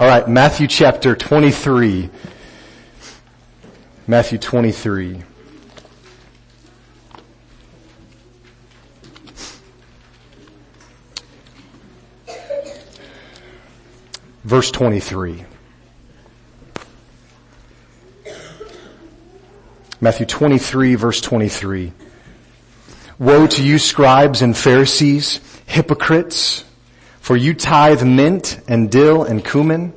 All 0.00 0.08
right, 0.08 0.28
Matthew 0.28 0.66
chapter 0.66 1.14
23. 1.14 2.10
Matthew 4.08 4.38
23. 4.38 5.22
Verse 14.42 14.72
23. 14.72 15.44
Matthew 20.00 20.26
23 20.26 20.96
verse 20.96 21.20
23. 21.20 21.92
Woe 23.20 23.46
to 23.46 23.64
you 23.64 23.78
scribes 23.78 24.42
and 24.42 24.56
Pharisees, 24.56 25.38
hypocrites, 25.66 26.64
for 27.24 27.38
you 27.38 27.54
tithe 27.54 28.02
mint 28.02 28.60
and 28.68 28.90
dill 28.90 29.24
and 29.24 29.42
cumin 29.42 29.94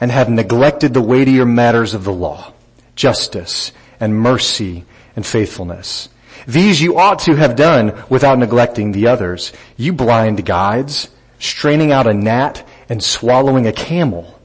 and 0.00 0.12
have 0.12 0.30
neglected 0.30 0.94
the 0.94 1.00
weightier 1.00 1.44
matters 1.44 1.92
of 1.92 2.04
the 2.04 2.12
law, 2.12 2.52
justice 2.94 3.72
and 3.98 4.14
mercy 4.14 4.84
and 5.16 5.26
faithfulness. 5.26 6.08
These 6.46 6.80
you 6.80 6.96
ought 6.96 7.18
to 7.26 7.34
have 7.34 7.56
done 7.56 8.00
without 8.08 8.38
neglecting 8.38 8.92
the 8.92 9.08
others. 9.08 9.52
You 9.76 9.92
blind 9.92 10.46
guides, 10.46 11.08
straining 11.40 11.90
out 11.90 12.06
a 12.06 12.14
gnat 12.14 12.64
and 12.88 13.02
swallowing 13.02 13.66
a 13.66 13.72
camel. 13.72 14.38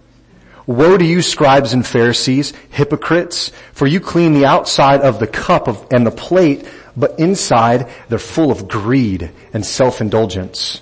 Woe 0.66 0.98
to 0.98 1.06
you 1.06 1.22
scribes 1.22 1.74
and 1.74 1.86
Pharisees, 1.86 2.52
hypocrites, 2.72 3.52
for 3.74 3.86
you 3.86 4.00
clean 4.00 4.34
the 4.34 4.48
outside 4.48 5.02
of 5.02 5.20
the 5.20 5.28
cup 5.28 5.68
of, 5.68 5.86
and 5.92 6.04
the 6.04 6.10
plate, 6.10 6.68
but 6.98 7.20
inside 7.20 7.92
they're 8.10 8.18
full 8.18 8.50
of 8.50 8.68
greed 8.68 9.30
and 9.54 9.64
self-indulgence. 9.64 10.82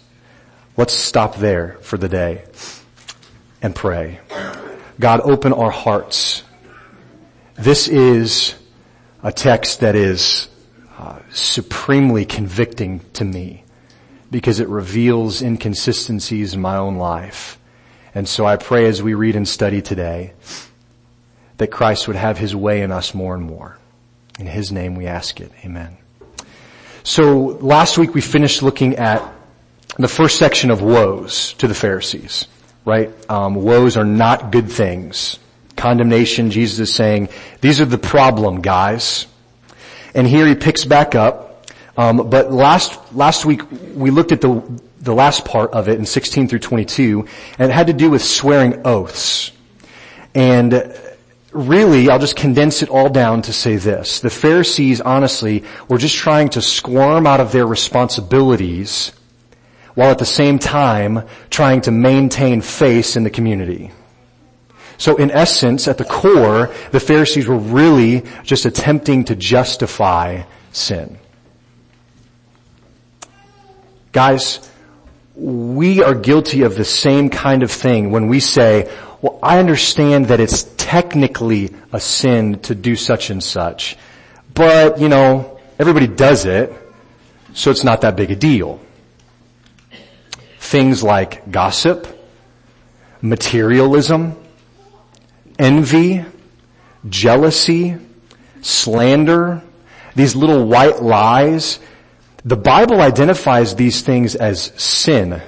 Let's 0.77 0.93
stop 0.93 1.35
there 1.35 1.77
for 1.81 1.97
the 1.97 2.07
day 2.07 2.45
and 3.61 3.75
pray. 3.75 4.19
God, 4.99 5.19
open 5.21 5.51
our 5.51 5.69
hearts. 5.69 6.43
This 7.55 7.89
is 7.89 8.55
a 9.21 9.33
text 9.33 9.81
that 9.81 9.95
is 9.95 10.47
uh, 10.97 11.19
supremely 11.31 12.23
convicting 12.25 13.01
to 13.13 13.25
me 13.25 13.65
because 14.31 14.61
it 14.61 14.69
reveals 14.69 15.41
inconsistencies 15.41 16.53
in 16.53 16.61
my 16.61 16.77
own 16.77 16.95
life. 16.95 17.59
And 18.15 18.27
so 18.27 18.45
I 18.45 18.55
pray 18.55 18.85
as 18.85 19.03
we 19.03 19.13
read 19.13 19.35
and 19.35 19.47
study 19.47 19.81
today 19.81 20.33
that 21.57 21.67
Christ 21.67 22.07
would 22.07 22.15
have 22.15 22.37
his 22.37 22.55
way 22.55 22.81
in 22.81 22.93
us 22.93 23.13
more 23.13 23.35
and 23.35 23.43
more. 23.43 23.77
In 24.39 24.47
his 24.47 24.71
name 24.71 24.95
we 24.95 25.05
ask 25.05 25.41
it. 25.41 25.51
Amen. 25.65 25.97
So 27.03 27.57
last 27.61 27.97
week 27.97 28.13
we 28.13 28.21
finished 28.21 28.63
looking 28.63 28.95
at 28.95 29.21
the 29.97 30.07
first 30.07 30.37
section 30.37 30.71
of 30.71 30.81
woes 30.81 31.53
to 31.53 31.67
the 31.67 31.75
Pharisees, 31.75 32.47
right? 32.85 33.11
Um, 33.29 33.55
woes 33.55 33.97
are 33.97 34.05
not 34.05 34.51
good 34.51 34.71
things. 34.71 35.37
Condemnation, 35.75 36.51
Jesus 36.51 36.89
is 36.89 36.95
saying, 36.95 37.29
these 37.59 37.81
are 37.81 37.85
the 37.85 37.97
problem, 37.97 38.61
guys. 38.61 39.27
And 40.13 40.27
here 40.27 40.45
he 40.45 40.55
picks 40.55 40.85
back 40.85 41.15
up 41.15 41.51
um, 41.97 42.29
but 42.29 42.51
last 42.51 43.13
last 43.13 43.45
week 43.45 43.61
we 43.93 44.11
looked 44.11 44.31
at 44.31 44.41
the 44.41 44.61
the 44.99 45.13
last 45.13 45.45
part 45.45 45.71
of 45.71 45.89
it 45.89 45.97
in 45.97 46.05
16 46.05 46.47
through 46.47 46.59
22, 46.59 47.27
and 47.57 47.71
it 47.71 47.73
had 47.73 47.87
to 47.87 47.93
do 47.93 48.11
with 48.11 48.23
swearing 48.23 48.85
oaths. 48.85 49.51
And 50.35 50.95
really, 51.51 52.09
I'll 52.09 52.19
just 52.19 52.35
condense 52.35 52.83
it 52.83 52.89
all 52.89 53.09
down 53.09 53.41
to 53.43 53.53
say 53.53 53.75
this: 53.75 54.21
the 54.21 54.29
Pharisees, 54.29 55.01
honestly, 55.01 55.63
were 55.89 55.97
just 55.97 56.15
trying 56.15 56.49
to 56.49 56.61
squirm 56.61 57.27
out 57.27 57.39
of 57.39 57.51
their 57.51 57.67
responsibilities, 57.67 59.11
while 59.95 60.11
at 60.11 60.19
the 60.19 60.25
same 60.25 60.59
time 60.59 61.27
trying 61.49 61.81
to 61.81 61.91
maintain 61.91 62.61
face 62.61 63.15
in 63.15 63.23
the 63.23 63.29
community. 63.29 63.91
So 64.97 65.15
in 65.15 65.31
essence, 65.31 65.87
at 65.87 65.97
the 65.97 66.05
core, 66.05 66.71
the 66.91 66.99
Pharisees 66.99 67.47
were 67.47 67.57
really 67.57 68.23
just 68.43 68.65
attempting 68.65 69.25
to 69.25 69.35
justify 69.35 70.43
sin. 70.71 71.17
Guys, 74.11 74.69
we 75.35 76.03
are 76.03 76.13
guilty 76.13 76.61
of 76.61 76.75
the 76.75 76.85
same 76.85 77.29
kind 77.29 77.63
of 77.63 77.71
thing 77.71 78.11
when 78.11 78.27
we 78.27 78.39
say, 78.39 78.91
well, 79.21 79.39
I 79.41 79.59
understand 79.59 80.27
that 80.27 80.39
it's 80.39 80.63
technically 80.77 81.73
a 81.91 81.99
sin 81.99 82.59
to 82.59 82.75
do 82.75 82.95
such 82.95 83.29
and 83.29 83.43
such, 83.43 83.97
but 84.53 84.99
you 84.99 85.09
know, 85.09 85.59
everybody 85.79 86.07
does 86.07 86.45
it, 86.45 86.71
so 87.53 87.71
it's 87.71 87.83
not 87.83 88.01
that 88.01 88.15
big 88.15 88.29
a 88.29 88.35
deal. 88.35 88.79
Things 90.71 91.03
like 91.03 91.51
gossip, 91.51 92.07
materialism, 93.21 94.37
envy, 95.59 96.23
jealousy, 97.09 97.97
slander, 98.61 99.61
these 100.15 100.35
little 100.35 100.65
white 100.65 101.01
lies 101.01 101.79
the 102.43 102.57
Bible 102.57 103.01
identifies 103.01 103.75
these 103.75 104.01
things 104.01 104.35
as 104.35 104.71
sin, 104.81 105.41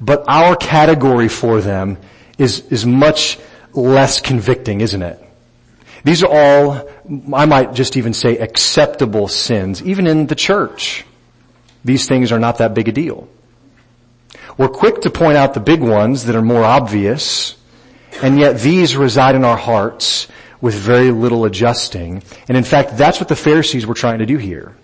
but 0.00 0.24
our 0.28 0.56
category 0.56 1.28
for 1.28 1.60
them 1.60 1.96
is, 2.36 2.60
is 2.70 2.84
much 2.84 3.38
less 3.72 4.20
convicting, 4.20 4.82
isn't 4.82 5.02
it? 5.02 5.24
These 6.04 6.22
are 6.22 6.30
all, 6.30 6.88
I 7.34 7.46
might 7.46 7.72
just 7.72 7.96
even 7.96 8.12
say 8.12 8.36
acceptable 8.36 9.28
sins, 9.28 9.82
even 9.82 10.06
in 10.06 10.26
the 10.26 10.34
church. 10.34 11.04
These 11.84 12.06
things 12.06 12.30
are 12.30 12.38
not 12.38 12.58
that 12.58 12.74
big 12.74 12.88
a 12.88 12.92
deal. 12.92 13.28
We're 14.58 14.68
quick 14.68 15.02
to 15.02 15.10
point 15.10 15.36
out 15.36 15.54
the 15.54 15.60
big 15.60 15.80
ones 15.80 16.24
that 16.24 16.34
are 16.34 16.42
more 16.42 16.64
obvious, 16.64 17.56
and 18.22 18.40
yet 18.40 18.58
these 18.58 18.96
reside 18.96 19.36
in 19.36 19.44
our 19.44 19.56
hearts 19.56 20.26
with 20.60 20.74
very 20.74 21.12
little 21.12 21.44
adjusting. 21.44 22.24
And 22.48 22.58
in 22.58 22.64
fact, 22.64 22.96
that's 22.96 23.20
what 23.20 23.28
the 23.28 23.36
Pharisees 23.36 23.86
were 23.86 23.94
trying 23.94 24.18
to 24.18 24.26
do 24.26 24.36
here. 24.36 24.76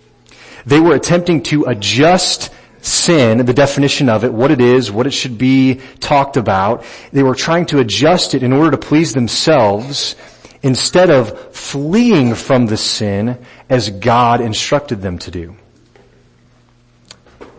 They 0.65 0.79
were 0.79 0.95
attempting 0.95 1.43
to 1.43 1.65
adjust 1.65 2.53
sin, 2.79 3.45
the 3.45 3.53
definition 3.53 4.07
of 4.07 4.23
it, 4.23 4.31
what 4.31 4.49
it 4.49 4.61
is, 4.61 4.93
what 4.93 5.07
it 5.07 5.11
should 5.11 5.37
be 5.37 5.81
talked 5.99 6.37
about. 6.37 6.85
They 7.11 7.23
were 7.23 7.35
trying 7.35 7.65
to 7.67 7.79
adjust 7.79 8.33
it 8.33 8.43
in 8.43 8.53
order 8.53 8.71
to 8.71 8.77
please 8.77 9.13
themselves 9.13 10.15
instead 10.63 11.09
of 11.09 11.53
fleeing 11.53 12.33
from 12.33 12.67
the 12.67 12.77
sin 12.77 13.37
as 13.69 13.89
God 13.89 14.39
instructed 14.39 15.01
them 15.01 15.19
to 15.19 15.31
do. 15.31 15.57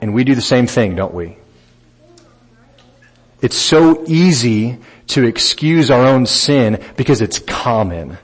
And 0.00 0.14
we 0.14 0.24
do 0.24 0.34
the 0.34 0.40
same 0.40 0.66
thing, 0.66 0.96
don't 0.96 1.12
we? 1.12 1.36
It's 3.40 3.56
so 3.56 4.04
easy 4.06 4.78
to 5.08 5.24
excuse 5.24 5.90
our 5.90 6.06
own 6.06 6.26
sin 6.26 6.82
because 6.96 7.20
it's 7.20 7.38
common 7.38 8.18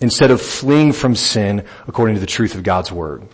instead 0.00 0.30
of 0.30 0.40
fleeing 0.40 0.92
from 0.92 1.14
sin 1.14 1.64
according 1.86 2.16
to 2.16 2.20
the 2.20 2.26
truth 2.26 2.54
of 2.54 2.62
God's 2.62 2.90
Word. 2.90 3.26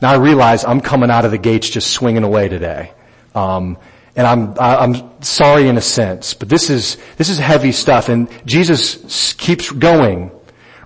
Now 0.00 0.12
I 0.12 0.16
realize 0.16 0.64
I'm 0.64 0.80
coming 0.80 1.10
out 1.10 1.24
of 1.24 1.30
the 1.30 1.38
gates 1.38 1.68
just 1.68 1.90
swinging 1.90 2.22
away 2.22 2.48
today. 2.48 2.92
Um, 3.34 3.78
and 4.14 4.26
I'm, 4.26 4.58
I'm 4.58 5.22
sorry 5.22 5.68
in 5.68 5.78
a 5.78 5.82
sense, 5.82 6.34
but 6.34 6.48
this 6.48 6.68
is, 6.68 6.98
this 7.16 7.30
is 7.30 7.38
heavy 7.38 7.72
stuff 7.72 8.08
and 8.08 8.28
Jesus 8.46 9.32
keeps 9.32 9.70
going, 9.70 10.30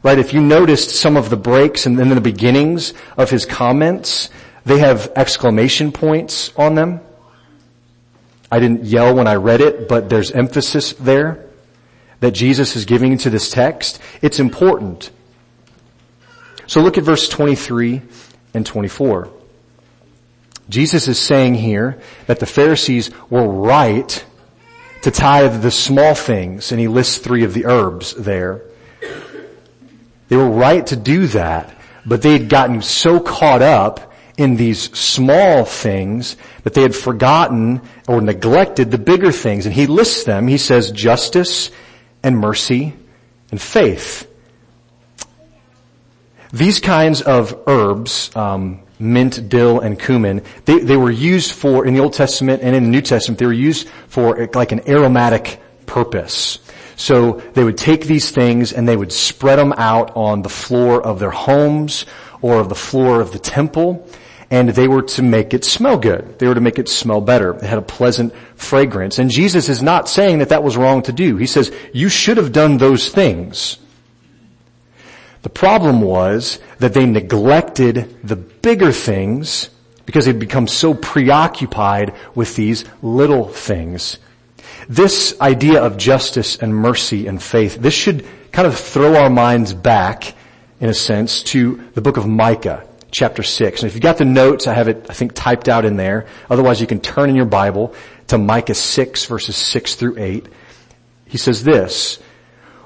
right? 0.02 0.18
If 0.18 0.32
you 0.32 0.40
noticed 0.40 0.90
some 0.90 1.16
of 1.16 1.28
the 1.28 1.36
breaks 1.36 1.86
and 1.86 1.98
then 1.98 2.08
the 2.08 2.20
beginnings 2.20 2.94
of 3.16 3.28
his 3.28 3.44
comments, 3.44 4.30
they 4.64 4.78
have 4.78 5.12
exclamation 5.16 5.92
points 5.92 6.52
on 6.56 6.76
them. 6.76 7.00
I 8.50 8.60
didn't 8.60 8.84
yell 8.84 9.14
when 9.14 9.26
I 9.26 9.34
read 9.34 9.60
it, 9.60 9.88
but 9.88 10.08
there's 10.08 10.31
emphasis 10.31 10.93
there 10.94 11.46
that 12.20 12.32
Jesus 12.32 12.76
is 12.76 12.84
giving 12.84 13.19
to 13.19 13.31
this 13.31 13.50
text. 13.50 14.00
It's 14.22 14.38
important. 14.38 15.10
So 16.66 16.81
look 16.81 16.98
at 16.98 17.04
verse 17.04 17.28
23 17.28 18.02
and 18.54 18.64
24. 18.64 19.31
Jesus 20.69 21.06
is 21.06 21.19
saying 21.19 21.54
here 21.54 22.00
that 22.26 22.40
the 22.40 22.46
Pharisees 22.46 23.10
were 23.31 23.46
right 23.46 24.25
to 25.02 25.10
tithe 25.10 25.62
the 25.62 25.70
small 25.70 26.14
things, 26.14 26.72
and 26.72 26.81
he 26.81 26.88
lists 26.88 27.19
three 27.19 27.44
of 27.44 27.54
the 27.54 27.66
herbs 27.66 28.14
there. 28.14 28.62
They 30.28 30.37
were 30.37 30.50
right 30.50 30.84
to 30.88 30.96
do 30.96 31.28
that, 31.28 31.72
but 32.04 32.22
they 32.22 32.32
had 32.32 32.49
gotten 32.49 32.82
so 32.82 33.20
caught 33.20 33.62
up 33.62 34.12
in 34.36 34.56
these 34.56 34.96
small 34.96 35.64
things 35.64 36.36
that 36.62 36.74
they 36.74 36.82
had 36.82 36.94
forgotten 36.94 37.80
or 38.06 38.20
neglected 38.20 38.90
the 38.90 38.98
bigger 38.98 39.32
things. 39.32 39.66
And 39.66 39.74
he 39.74 39.86
lists 39.86 40.24
them. 40.24 40.46
He 40.46 40.58
says 40.58 40.90
justice 40.90 41.70
and 42.22 42.38
mercy 42.38 42.94
and 43.50 43.60
faith. 43.60 44.30
These 46.52 46.80
kinds 46.80 47.22
of 47.22 47.62
herbs, 47.66 48.34
um, 48.36 48.82
mint, 48.98 49.48
dill, 49.48 49.80
and 49.80 49.98
cumin, 49.98 50.42
they, 50.64 50.80
they 50.80 50.96
were 50.96 51.10
used 51.10 51.52
for, 51.52 51.86
in 51.86 51.94
the 51.94 52.00
Old 52.00 52.12
Testament 52.12 52.62
and 52.62 52.76
in 52.76 52.84
the 52.84 52.90
New 52.90 53.02
Testament, 53.02 53.38
they 53.38 53.46
were 53.46 53.52
used 53.52 53.88
for 54.08 54.48
like 54.54 54.72
an 54.72 54.88
aromatic 54.88 55.60
purpose. 55.86 56.58
So 56.96 57.40
they 57.52 57.64
would 57.64 57.76
take 57.76 58.04
these 58.04 58.30
things 58.30 58.72
and 58.72 58.88
they 58.88 58.96
would 58.96 59.12
spread 59.12 59.58
them 59.58 59.72
out 59.74 60.16
on 60.16 60.42
the 60.42 60.48
floor 60.48 61.02
of 61.02 61.18
their 61.18 61.30
homes 61.30 62.06
or 62.40 62.58
of 62.60 62.68
the 62.68 62.74
floor 62.74 63.20
of 63.20 63.32
the 63.32 63.38
temple 63.38 64.08
and 64.50 64.69
they 64.69 64.87
were 64.87 65.02
to 65.02 65.22
make 65.22 65.54
it 65.54 65.64
smell 65.64 65.98
good. 65.98 66.38
They 66.38 66.46
were 66.46 66.54
to 66.54 66.60
make 66.60 66.78
it 66.78 66.88
smell 66.88 67.20
better. 67.20 67.54
It 67.54 67.62
had 67.62 67.78
a 67.78 67.82
pleasant 67.82 68.34
fragrance. 68.54 69.19
And 69.19 69.31
Jesus 69.31 69.69
is 69.69 69.82
not 69.82 70.08
saying 70.08 70.38
that 70.38 70.50
that 70.50 70.62
was 70.62 70.76
wrong 70.76 71.02
to 71.02 71.12
do. 71.12 71.37
He 71.37 71.46
says, 71.46 71.72
you 71.93 72.08
should 72.08 72.37
have 72.37 72.52
done 72.52 72.76
those 72.76 73.08
things. 73.08 73.78
The 75.43 75.50
problem 75.50 76.00
was 76.00 76.60
that 76.78 76.94
they 76.94 77.06
neglected 77.06 78.16
the 78.22 78.37
bigger 78.37 78.93
things 78.93 79.70
because 80.04 80.26
they'd 80.26 80.38
become 80.38 80.69
so 80.69 80.94
preoccupied 80.94 82.14
with 82.34 82.54
these 82.56 82.84
little 83.02 83.49
things. 83.49 84.19
This 84.88 85.38
idea 85.40 85.82
of 85.82 85.96
justice 85.96 86.56
and 86.56 86.75
mercy 86.75 87.26
and 87.26 87.42
faith, 87.42 87.76
this 87.76 87.94
should 87.94 88.25
kind 88.52 88.66
of 88.66 88.76
throw 88.76 89.16
our 89.16 89.31
minds 89.31 89.75
back, 89.75 90.34
in 90.81 90.88
a 90.88 90.94
sense, 90.94 91.42
to 91.44 91.82
the 91.94 92.00
book 92.00 92.16
of 92.16 92.26
Micah, 92.26 92.87
chapter 93.10 93.42
6. 93.42 93.82
And 93.82 93.88
if 93.88 93.94
you've 93.94 94.02
got 94.02 94.18
the 94.18 94.24
notes, 94.24 94.66
I 94.66 94.74
have 94.74 94.88
it, 94.88 95.06
I 95.08 95.14
think, 95.14 95.32
typed 95.34 95.68
out 95.68 95.84
in 95.84 95.96
there. 95.96 96.26
Otherwise, 96.50 96.80
you 96.80 96.86
can 96.86 97.00
turn 97.00 97.30
in 97.30 97.36
your 97.36 97.46
Bible 97.46 97.94
to 98.28 98.38
Micah 98.38 98.74
6, 98.74 99.24
verses 99.26 99.56
6 99.56 99.94
through 99.94 100.18
8. 100.18 100.46
He 101.26 101.38
says 101.38 101.64
this, 101.64 102.18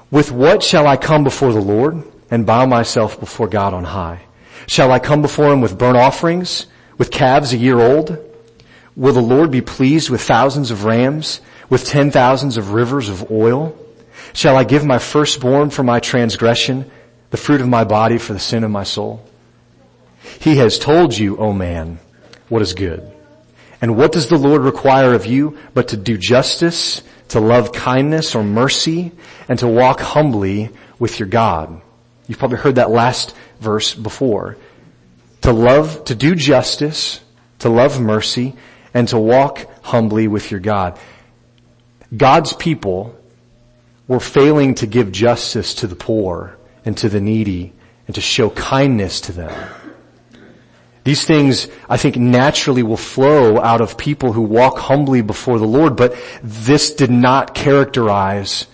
With 0.09 0.31
what 0.31 0.63
shall 0.63 0.87
I 0.87 0.97
come 0.97 1.23
before 1.23 1.53
the 1.53 1.61
Lord 1.61 2.03
and 2.29 2.45
bow 2.45 2.65
myself 2.65 3.19
before 3.19 3.47
God 3.47 3.73
on 3.73 3.83
high? 3.83 4.21
Shall 4.67 4.91
I 4.91 4.99
come 4.99 5.21
before 5.21 5.51
him 5.51 5.61
with 5.61 5.77
burnt 5.77 5.97
offerings, 5.97 6.67
with 6.97 7.11
calves 7.11 7.53
a 7.53 7.57
year 7.57 7.79
old? 7.79 8.17
Will 8.95 9.13
the 9.13 9.21
Lord 9.21 9.51
be 9.51 9.61
pleased 9.61 10.09
with 10.09 10.21
thousands 10.21 10.71
of 10.71 10.85
rams? 10.85 11.41
with 11.71 11.85
ten 11.85 12.11
thousands 12.11 12.57
of 12.57 12.73
rivers 12.73 13.09
of 13.09 13.31
oil? 13.31 13.73
Shall 14.33 14.57
I 14.57 14.65
give 14.65 14.85
my 14.85 14.99
firstborn 14.99 15.71
for 15.71 15.83
my 15.83 15.99
transgression, 16.01 16.91
the 17.31 17.37
fruit 17.37 17.61
of 17.61 17.67
my 17.67 17.85
body 17.85 18.17
for 18.17 18.33
the 18.33 18.39
sin 18.39 18.63
of 18.65 18.69
my 18.69 18.83
soul? 18.83 19.25
He 20.41 20.55
has 20.55 20.79
told 20.79 21.15
you, 21.15 21.37
O 21.37 21.53
man, 21.53 21.99
what 22.49 22.63
is 22.63 22.73
good. 22.73 23.09
And 23.79 23.95
what 23.95 24.11
does 24.11 24.27
the 24.27 24.39
Lord 24.39 24.63
require 24.63 25.13
of 25.13 25.27
you 25.27 25.59
but 25.75 25.89
to 25.89 25.97
do 25.97 26.17
justice, 26.17 27.03
to 27.27 27.39
love 27.39 27.71
kindness 27.71 28.33
or 28.33 28.43
mercy, 28.43 29.11
and 29.47 29.59
to 29.59 29.67
walk 29.67 29.99
humbly 29.99 30.71
with 30.97 31.19
your 31.19 31.29
God? 31.29 31.79
You've 32.27 32.39
probably 32.39 32.57
heard 32.57 32.75
that 32.75 32.89
last 32.89 33.35
verse 33.59 33.93
before. 33.93 34.57
To 35.41 35.53
love, 35.53 36.05
to 36.05 36.15
do 36.15 36.33
justice, 36.33 37.21
to 37.59 37.69
love 37.69 38.01
mercy, 38.01 38.55
and 38.95 39.07
to 39.09 39.19
walk 39.19 39.67
humbly 39.83 40.27
with 40.27 40.49
your 40.49 40.59
God. 40.59 40.97
God's 42.17 42.53
people 42.53 43.15
were 44.07 44.19
failing 44.19 44.73
to 44.75 44.87
give 44.87 45.11
justice 45.11 45.75
to 45.75 45.87
the 45.87 45.95
poor 45.95 46.57
and 46.83 46.97
to 46.97 47.09
the 47.09 47.21
needy 47.21 47.73
and 48.07 48.15
to 48.15 48.21
show 48.21 48.49
kindness 48.49 49.21
to 49.21 49.33
them. 49.33 49.71
These 51.03 51.23
things, 51.25 51.67
I 51.89 51.97
think, 51.97 52.15
naturally 52.15 52.83
will 52.83 52.97
flow 52.97 53.59
out 53.59 53.81
of 53.81 53.97
people 53.97 54.33
who 54.33 54.41
walk 54.41 54.77
humbly 54.77 55.21
before 55.21 55.57
the 55.57 55.65
Lord, 55.65 55.95
but 55.95 56.15
this 56.43 56.93
did 56.93 57.09
not 57.09 57.55
characterize 57.55 58.67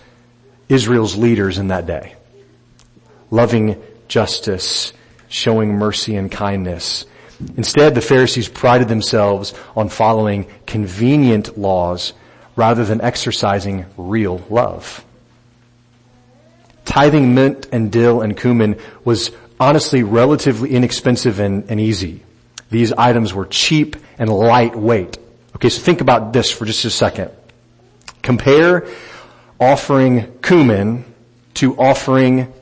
Israel's 0.68 1.16
leaders 1.16 1.56
in 1.56 1.68
that 1.68 1.86
day. 1.86 2.14
Loving 3.30 3.82
justice, 4.08 4.92
showing 5.28 5.74
mercy 5.74 6.16
and 6.16 6.30
kindness. 6.30 7.06
Instead, 7.56 7.94
the 7.94 8.00
Pharisees 8.00 8.48
prided 8.48 8.88
themselves 8.88 9.54
on 9.74 9.88
following 9.88 10.46
convenient 10.66 11.56
laws 11.56 12.12
rather 12.56 12.84
than 12.84 13.00
exercising 13.00 13.86
real 13.96 14.44
love. 14.50 15.04
Tithing 16.84 17.34
mint 17.34 17.68
and 17.70 17.92
dill 17.92 18.20
and 18.20 18.36
cumin 18.36 18.76
was 19.04 19.30
honestly 19.60 20.02
relatively 20.02 20.70
inexpensive 20.70 21.40
and, 21.40 21.70
and 21.70 21.80
easy. 21.80 22.22
These 22.70 22.92
items 22.92 23.32
were 23.32 23.46
cheap 23.46 23.96
and 24.18 24.30
lightweight. 24.30 25.18
Okay, 25.56 25.68
so 25.68 25.80
think 25.80 26.00
about 26.00 26.32
this 26.32 26.50
for 26.50 26.64
just 26.64 26.84
a 26.84 26.90
second. 26.90 27.30
Compare 28.22 28.86
offering 29.58 30.38
cumin 30.40 31.04
to 31.54 31.76
offering 31.78 32.52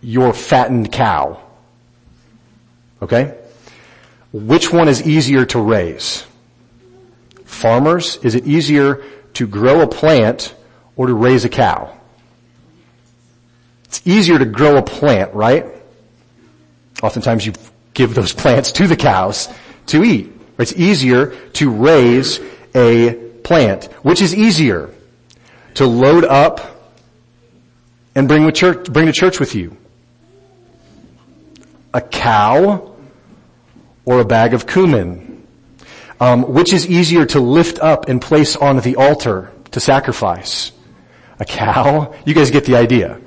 your 0.00 0.32
fattened 0.32 0.92
cow. 0.92 1.40
Okay? 3.00 3.38
Which 4.32 4.72
one 4.72 4.88
is 4.88 5.06
easier 5.06 5.44
to 5.46 5.60
raise? 5.60 6.26
Farmers, 7.44 8.16
is 8.22 8.34
it 8.34 8.46
easier 8.46 9.02
to 9.36 9.46
grow 9.46 9.82
a 9.82 9.86
plant 9.86 10.54
or 10.96 11.06
to 11.06 11.14
raise 11.14 11.44
a 11.44 11.48
cow. 11.48 11.94
It's 13.84 14.00
easier 14.06 14.38
to 14.38 14.46
grow 14.46 14.78
a 14.78 14.82
plant, 14.82 15.34
right? 15.34 15.66
Oftentimes 17.02 17.46
you 17.46 17.52
give 17.94 18.14
those 18.14 18.32
plants 18.42 18.72
to 18.72 18.86
the 18.86 18.96
cows 18.96 19.48
to 19.86 20.02
eat. 20.04 20.32
It's 20.58 20.72
easier 20.72 21.34
to 21.54 21.70
raise 21.70 22.40
a 22.74 23.14
plant. 23.44 23.84
Which 24.02 24.22
is 24.22 24.34
easier? 24.34 24.90
To 25.74 25.86
load 25.86 26.24
up 26.24 26.76
and 28.14 28.26
bring, 28.26 28.50
church, 28.52 28.90
bring 28.90 29.06
to 29.06 29.12
church 29.12 29.38
with 29.38 29.54
you? 29.54 29.76
A 31.92 32.00
cow 32.00 32.94
or 34.04 34.20
a 34.20 34.24
bag 34.24 34.54
of 34.54 34.66
cumin? 34.66 35.46
Um, 36.18 36.54
which 36.54 36.72
is 36.72 36.88
easier 36.88 37.26
to 37.26 37.40
lift 37.40 37.78
up 37.78 38.08
and 38.08 38.22
place 38.22 38.56
on 38.56 38.80
the 38.80 38.96
altar 38.96 39.52
to 39.72 39.80
sacrifice? 39.80 40.72
A 41.38 41.44
cow? 41.44 42.14
You 42.24 42.32
guys 42.32 42.50
get 42.50 42.64
the 42.64 42.76
idea. 42.76 43.20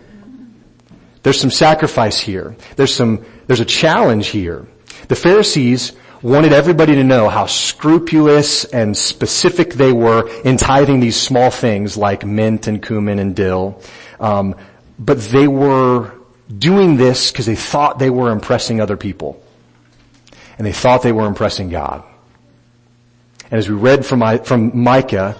There's 1.23 1.39
some 1.39 1.51
sacrifice 1.51 2.19
here. 2.19 2.55
There's 2.75 2.93
some, 2.93 3.25
there's 3.47 3.59
a 3.59 3.65
challenge 3.65 4.27
here. 4.27 4.65
The 5.07 5.15
Pharisees 5.15 5.93
wanted 6.21 6.53
everybody 6.53 6.95
to 6.95 7.03
know 7.03 7.29
how 7.29 7.45
scrupulous 7.45 8.65
and 8.65 8.95
specific 8.95 9.73
they 9.73 9.91
were 9.91 10.29
in 10.41 10.57
tithing 10.57 10.99
these 10.99 11.15
small 11.15 11.49
things 11.49 11.97
like 11.97 12.25
mint 12.25 12.67
and 12.67 12.85
cumin 12.85 13.19
and 13.19 13.35
dill. 13.35 13.81
Um, 14.19 14.55
but 14.97 15.19
they 15.19 15.47
were 15.47 16.13
doing 16.55 16.97
this 16.97 17.31
because 17.31 17.45
they 17.45 17.55
thought 17.55 17.99
they 17.99 18.09
were 18.09 18.31
impressing 18.31 18.81
other 18.81 18.97
people. 18.97 19.41
And 20.57 20.67
they 20.67 20.73
thought 20.73 21.03
they 21.03 21.13
were 21.13 21.25
impressing 21.25 21.69
God. 21.69 22.03
And 23.45 23.57
as 23.57 23.69
we 23.69 23.75
read 23.75 24.05
from, 24.05 24.43
from 24.43 24.77
Micah, 24.77 25.37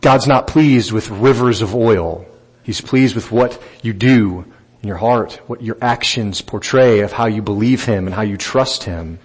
God's 0.00 0.26
not 0.26 0.46
pleased 0.46 0.92
with 0.92 1.10
rivers 1.10 1.60
of 1.60 1.74
oil. 1.74 2.24
He's 2.62 2.80
pleased 2.80 3.14
with 3.14 3.30
what 3.30 3.60
you 3.82 3.92
do 3.92 4.46
in 4.82 4.88
your 4.88 4.96
heart, 4.96 5.40
what 5.46 5.62
your 5.62 5.76
actions 5.80 6.40
portray 6.40 7.00
of 7.00 7.12
how 7.12 7.26
you 7.26 7.42
believe 7.42 7.84
Him 7.84 8.06
and 8.06 8.14
how 8.14 8.22
you 8.22 8.36
trust 8.36 8.84
Him. 8.84 9.18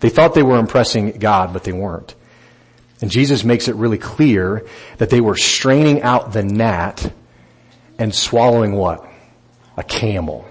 They 0.00 0.08
thought 0.08 0.34
they 0.34 0.42
were 0.42 0.58
impressing 0.58 1.12
God, 1.12 1.52
but 1.52 1.64
they 1.64 1.72
weren't. 1.72 2.14
And 3.00 3.10
Jesus 3.10 3.42
makes 3.42 3.68
it 3.68 3.74
really 3.74 3.98
clear 3.98 4.66
that 4.98 5.10
they 5.10 5.20
were 5.20 5.36
straining 5.36 6.02
out 6.02 6.32
the 6.32 6.42
gnat 6.44 7.12
and 7.98 8.14
swallowing 8.14 8.72
what? 8.72 9.04
A 9.76 9.82
camel. 9.82 10.48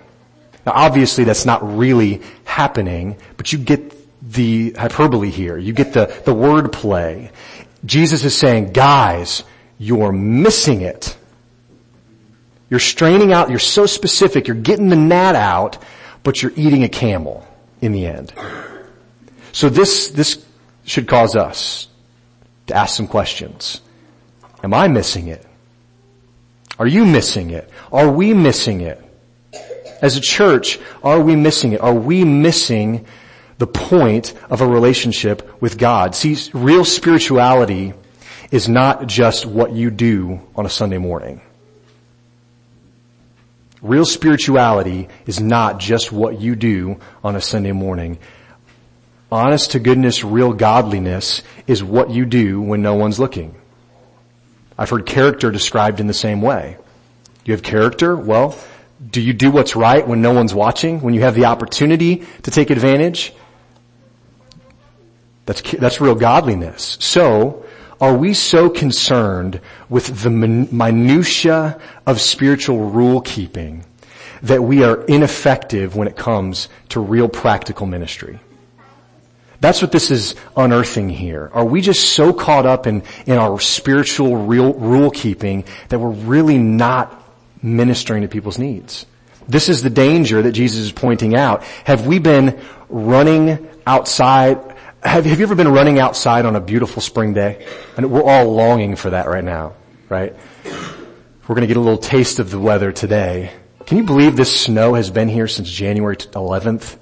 Now 0.65 0.73
obviously 0.75 1.23
that's 1.23 1.45
not 1.45 1.77
really 1.77 2.21
happening, 2.43 3.17
but 3.37 3.51
you 3.51 3.59
get 3.59 3.93
the 4.21 4.71
hyperbole 4.71 5.29
here. 5.29 5.57
You 5.57 5.73
get 5.73 5.93
the, 5.93 6.21
the 6.25 6.33
word 6.33 6.71
play. 6.71 7.31
Jesus 7.85 8.23
is 8.23 8.35
saying, 8.35 8.73
guys, 8.73 9.43
you're 9.79 10.11
missing 10.11 10.81
it. 10.81 11.17
You're 12.71 12.79
straining 12.79 13.31
out, 13.31 13.51
you're 13.51 13.59
so 13.59 13.85
specific, 13.85 14.47
you're 14.47 14.57
getting 14.57 14.89
the 14.89 14.95
gnat 14.95 15.35
out, 15.35 15.77
but 16.23 16.41
you're 16.41 16.53
eating 16.55 16.83
a 16.83 16.89
camel 16.89 17.47
in 17.81 17.91
the 17.91 18.07
end. 18.07 18.33
So 19.51 19.69
this, 19.69 20.09
this 20.09 20.43
should 20.83 21.07
cause 21.07 21.35
us 21.35 21.87
to 22.67 22.73
ask 22.73 22.97
some 22.97 23.07
questions. 23.07 23.81
Am 24.63 24.73
I 24.73 24.87
missing 24.87 25.27
it? 25.27 25.45
Are 26.79 26.87
you 26.87 27.05
missing 27.05 27.51
it? 27.51 27.69
Are 27.91 28.09
we 28.09 28.33
missing 28.33 28.81
it? 28.81 28.99
As 30.01 30.17
a 30.17 30.21
church, 30.21 30.79
are 31.03 31.21
we 31.21 31.35
missing 31.35 31.73
it? 31.73 31.81
Are 31.81 31.93
we 31.93 32.25
missing 32.25 33.05
the 33.61 33.67
point 33.67 34.33
of 34.49 34.61
a 34.61 34.67
relationship 34.67 35.61
with 35.61 35.77
God. 35.77 36.15
See, 36.15 36.35
real 36.51 36.83
spirituality 36.83 37.93
is 38.49 38.67
not 38.67 39.05
just 39.05 39.45
what 39.45 39.71
you 39.71 39.91
do 39.91 40.41
on 40.55 40.65
a 40.65 40.69
Sunday 40.69 40.97
morning. 40.97 41.41
Real 43.81 44.05
spirituality 44.05 45.09
is 45.25 45.39
not 45.39 45.79
just 45.79 46.11
what 46.11 46.39
you 46.39 46.55
do 46.55 46.99
on 47.23 47.35
a 47.35 47.41
Sunday 47.41 47.71
morning. 47.71 48.19
honest 49.31 49.71
to 49.71 49.79
goodness, 49.79 50.23
real 50.23 50.53
godliness 50.53 51.41
is 51.65 51.83
what 51.83 52.09
you 52.09 52.25
do 52.25 52.61
when 52.61 52.81
no 52.81 52.95
one's 52.95 53.19
looking. 53.19 53.55
I've 54.77 54.89
heard 54.89 55.05
character 55.05 55.51
described 55.51 55.99
in 55.99 56.07
the 56.07 56.13
same 56.13 56.41
way. 56.41 56.77
You 57.45 57.53
have 57.53 57.63
character? 57.63 58.15
Well, 58.15 58.57
do 59.09 59.21
you 59.21 59.33
do 59.33 59.49
what's 59.49 59.75
right 59.75 60.07
when 60.07 60.21
no 60.21 60.33
one's 60.33 60.53
watching? 60.53 61.01
When 61.01 61.13
you 61.13 61.21
have 61.21 61.33
the 61.33 61.45
opportunity 61.45 62.23
to 62.43 62.51
take 62.51 62.69
advantage? 62.69 63.33
That's, 65.45 65.61
that's 65.71 65.99
real 65.99 66.15
godliness. 66.15 66.97
So, 66.99 67.65
are 68.01 68.17
we 68.17 68.33
so 68.33 68.69
concerned 68.69 69.61
with 69.87 70.23
the 70.23 70.31
minutia 70.31 71.79
of 72.07 72.19
spiritual 72.19 72.89
rule 72.89 73.21
keeping 73.21 73.85
that 74.41 74.63
we 74.63 74.83
are 74.83 75.03
ineffective 75.03 75.95
when 75.95 76.07
it 76.07 76.17
comes 76.17 76.67
to 76.89 76.99
real 76.99 77.29
practical 77.29 77.85
ministry? 77.85 78.39
That's 79.59 79.83
what 79.83 79.91
this 79.91 80.09
is 80.09 80.33
unearthing 80.57 81.09
here. 81.09 81.51
Are 81.53 81.63
we 81.63 81.81
just 81.81 82.13
so 82.13 82.33
caught 82.33 82.65
up 82.65 82.87
in, 82.87 83.03
in 83.27 83.37
our 83.37 83.59
spiritual 83.59 84.35
real, 84.35 84.73
rule 84.73 85.11
keeping 85.11 85.65
that 85.89 85.99
we're 85.99 86.09
really 86.09 86.57
not 86.57 87.23
ministering 87.61 88.23
to 88.23 88.27
people's 88.27 88.57
needs? 88.57 89.05
This 89.47 89.69
is 89.69 89.83
the 89.83 89.91
danger 89.91 90.41
that 90.41 90.53
Jesus 90.53 90.79
is 90.79 90.91
pointing 90.91 91.35
out. 91.35 91.61
Have 91.83 92.07
we 92.07 92.17
been 92.17 92.59
running 92.89 93.69
outside? 93.85 94.70
Have, 95.03 95.25
have 95.25 95.39
you 95.39 95.45
ever 95.45 95.55
been 95.55 95.67
running 95.67 95.97
outside 95.97 96.45
on 96.45 96.55
a 96.55 96.59
beautiful 96.61 97.01
spring 97.01 97.33
day? 97.33 97.65
And 97.97 98.11
we're 98.11 98.23
all 98.23 98.53
longing 98.53 98.95
for 98.95 99.09
that 99.09 99.27
right 99.27 99.43
now, 99.43 99.73
right? 100.09 100.35
We're 100.63 101.55
going 101.55 101.61
to 101.61 101.67
get 101.67 101.77
a 101.77 101.81
little 101.81 101.97
taste 101.97 102.37
of 102.37 102.51
the 102.51 102.59
weather 102.59 102.91
today. 102.91 103.51
Can 103.87 103.97
you 103.97 104.03
believe 104.03 104.35
this 104.35 104.61
snow 104.61 104.93
has 104.93 105.09
been 105.09 105.27
here 105.27 105.47
since 105.47 105.69
January 105.71 106.17
11th? 106.17 106.97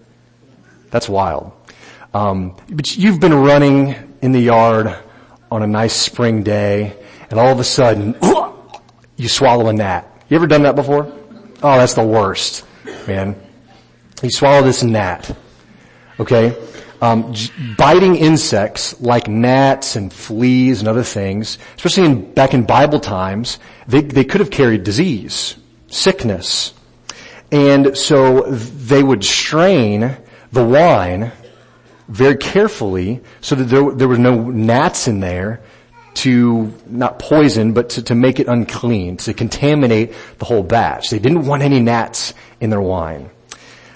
That's 0.92 1.10
wild. 1.10 1.52
Um, 2.14 2.56
but 2.70 2.96
you've 2.96 3.20
been 3.20 3.34
running 3.34 3.96
in 4.22 4.32
the 4.32 4.40
yard 4.40 4.96
on 5.52 5.62
a 5.62 5.68
nice 5.68 5.94
spring 5.94 6.42
day, 6.42 6.96
and 7.30 7.38
all 7.38 7.52
of 7.52 7.60
a 7.60 7.66
sudden, 7.66 8.16
you 9.18 9.28
swallow 9.28 9.68
a 9.68 9.74
gnat. 9.74 10.08
You 10.30 10.38
ever 10.38 10.48
done 10.48 10.64
that 10.64 10.76
before? 10.76 11.12
Oh, 11.62 11.78
that's 11.78 11.96
the 11.96 12.06
worst, 12.06 12.66
man. 13.08 13.36
You 14.24 14.32
swallow 14.32 14.64
this 14.64 14.84
gnat. 14.84 15.36
Okay? 16.18 16.56
Um, 17.02 17.34
biting 17.78 18.16
insects 18.16 19.00
like 19.00 19.30
gnats 19.30 19.96
and 19.96 20.12
fleas 20.12 20.80
and 20.80 20.88
other 20.90 21.04
things, 21.04 21.58
especially 21.78 22.06
in, 22.06 22.34
back 22.34 22.54
in 22.54 22.66
Bible 22.66 23.00
times, 23.00 23.58
they, 23.88 24.02
they 24.02 24.26
could 24.26 24.42
have 24.42 24.52
carried 24.52 24.84
disease, 24.84 25.56
sickness. 25.88 26.74
And 27.52 27.98
so 27.98 28.42
they 28.52 29.02
would 29.02 29.24
strain 29.24 30.18
the 30.52 30.66
wine 30.66 31.32
very 32.10 32.36
carefully 32.36 33.22
so 33.40 33.56
that 33.56 33.66
there, 33.66 33.92
there 33.92 34.08
were 34.08 34.18
no 34.18 34.50
gnats 34.50 35.08
in 35.08 35.20
there 35.20 35.62
to 36.16 36.74
not 36.88 37.20
poison, 37.20 37.72
but 37.74 37.92
to, 37.92 38.04
to 38.04 38.16
make 38.16 38.40
it 38.40 38.48
unclean, 38.48 39.16
to 39.18 39.34
contaminate 39.34 40.14
the 40.38 40.46
whole 40.46 40.64
batch. 40.64 41.12
They 41.12 41.20
didn't 41.20 41.46
want 41.46 41.64
any 41.64 41.80
gnats 41.80 42.34
in 42.60 42.70
their 42.70 42.82
wine. 42.82 43.30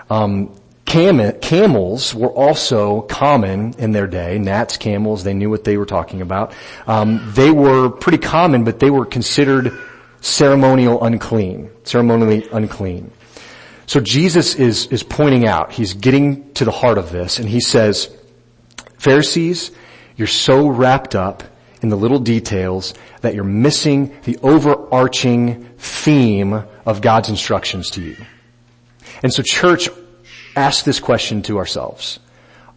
Um, 0.10 0.56
cam- 0.86 1.40
camels 1.40 2.14
were 2.14 2.32
also 2.32 3.02
common 3.02 3.74
in 3.78 3.92
their 3.92 4.08
day. 4.08 4.38
Gnats, 4.38 4.78
camels, 4.78 5.24
they 5.24 5.34
knew 5.34 5.50
what 5.50 5.64
they 5.64 5.78
were 5.78 5.86
talking 5.86 6.22
about. 6.22 6.54
Um, 6.88 7.32
they 7.34 7.52
were 7.52 7.90
pretty 7.90 8.18
common, 8.20 8.64
but 8.64 8.80
they 8.80 8.90
were 8.90 9.06
considered 9.06 9.78
ceremonial 10.22 11.04
unclean, 11.04 11.70
ceremonially 11.84 12.48
unclean. 12.52 13.12
So 13.86 14.00
Jesus 14.00 14.56
is, 14.56 14.88
is 14.88 15.04
pointing 15.04 15.46
out, 15.46 15.74
he's 15.74 15.94
getting 15.94 16.54
to 16.54 16.66
the 16.66 16.72
heart 16.72 16.98
of 16.98 17.12
this, 17.12 17.40
and 17.40 17.50
he 17.50 17.60
says, 17.60 18.16
Pharisees, 18.98 19.72
you're 20.16 20.28
so 20.28 20.70
wrapped 20.70 21.16
up 21.16 21.44
in 21.82 21.90
the 21.90 21.98
little 21.98 22.20
details 22.20 22.94
that 23.22 23.36
you're 23.36 23.44
missing 23.44 24.16
the 24.24 24.38
overarching 24.42 25.66
theme 25.78 26.64
of 26.86 27.02
God's 27.02 27.30
instructions 27.30 27.90
to 27.92 28.02
you. 28.02 28.16
And 29.22 29.34
so 29.34 29.44
church, 29.44 29.90
ask 30.56 30.86
this 30.86 31.00
question 31.00 31.42
to 31.44 31.58
ourselves. 31.58 32.20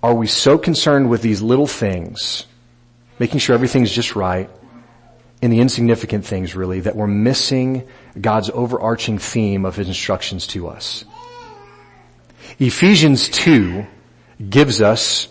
Are 0.02 0.14
we 0.14 0.26
so 0.26 0.58
concerned 0.58 1.10
with 1.10 1.22
these 1.22 1.42
little 1.42 1.66
things, 1.66 2.46
making 3.18 3.40
sure 3.40 3.54
everything's 3.54 3.92
just 3.92 4.14
right, 4.14 4.50
in 5.42 5.50
the 5.50 5.60
insignificant 5.60 6.24
things 6.24 6.54
really, 6.54 6.80
that 6.80 6.96
we're 6.96 7.06
missing 7.06 7.86
God's 8.20 8.50
overarching 8.50 9.18
theme 9.18 9.64
of 9.64 9.76
His 9.76 9.88
instructions 9.88 10.46
to 10.48 10.68
us. 10.68 11.04
Ephesians 12.58 13.28
2 13.28 13.86
gives 14.48 14.80
us 14.80 15.28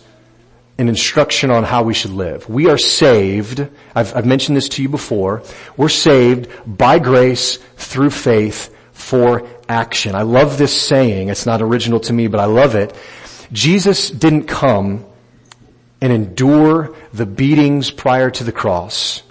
an 0.78 0.88
instruction 0.88 1.50
on 1.50 1.64
how 1.64 1.82
we 1.82 1.94
should 1.94 2.12
live. 2.12 2.48
We 2.48 2.68
are 2.68 2.78
saved, 2.78 3.66
I've, 3.94 4.14
I've 4.14 4.26
mentioned 4.26 4.56
this 4.56 4.68
to 4.70 4.82
you 4.82 4.88
before, 4.88 5.42
we're 5.76 5.88
saved 5.88 6.50
by 6.66 6.98
grace 6.98 7.56
through 7.76 8.10
faith 8.10 8.74
for 8.92 9.46
action. 9.68 10.14
I 10.14 10.22
love 10.22 10.58
this 10.58 10.80
saying, 10.80 11.28
it's 11.28 11.46
not 11.46 11.62
original 11.62 12.00
to 12.00 12.12
me, 12.12 12.26
but 12.26 12.40
I 12.40 12.44
love 12.44 12.74
it. 12.74 12.94
Jesus 13.52 14.10
didn't 14.10 14.44
come 14.44 15.04
and 16.00 16.12
endure 16.12 16.94
the 17.12 17.26
beatings 17.26 17.90
prior 17.90 18.30
to 18.30 18.44
the 18.44 18.52
cross 18.52 19.22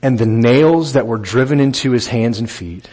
and 0.00 0.18
the 0.18 0.26
nails 0.26 0.94
that 0.94 1.06
were 1.06 1.18
driven 1.18 1.60
into 1.60 1.92
his 1.92 2.06
hands 2.06 2.38
and 2.38 2.50
feet. 2.50 2.88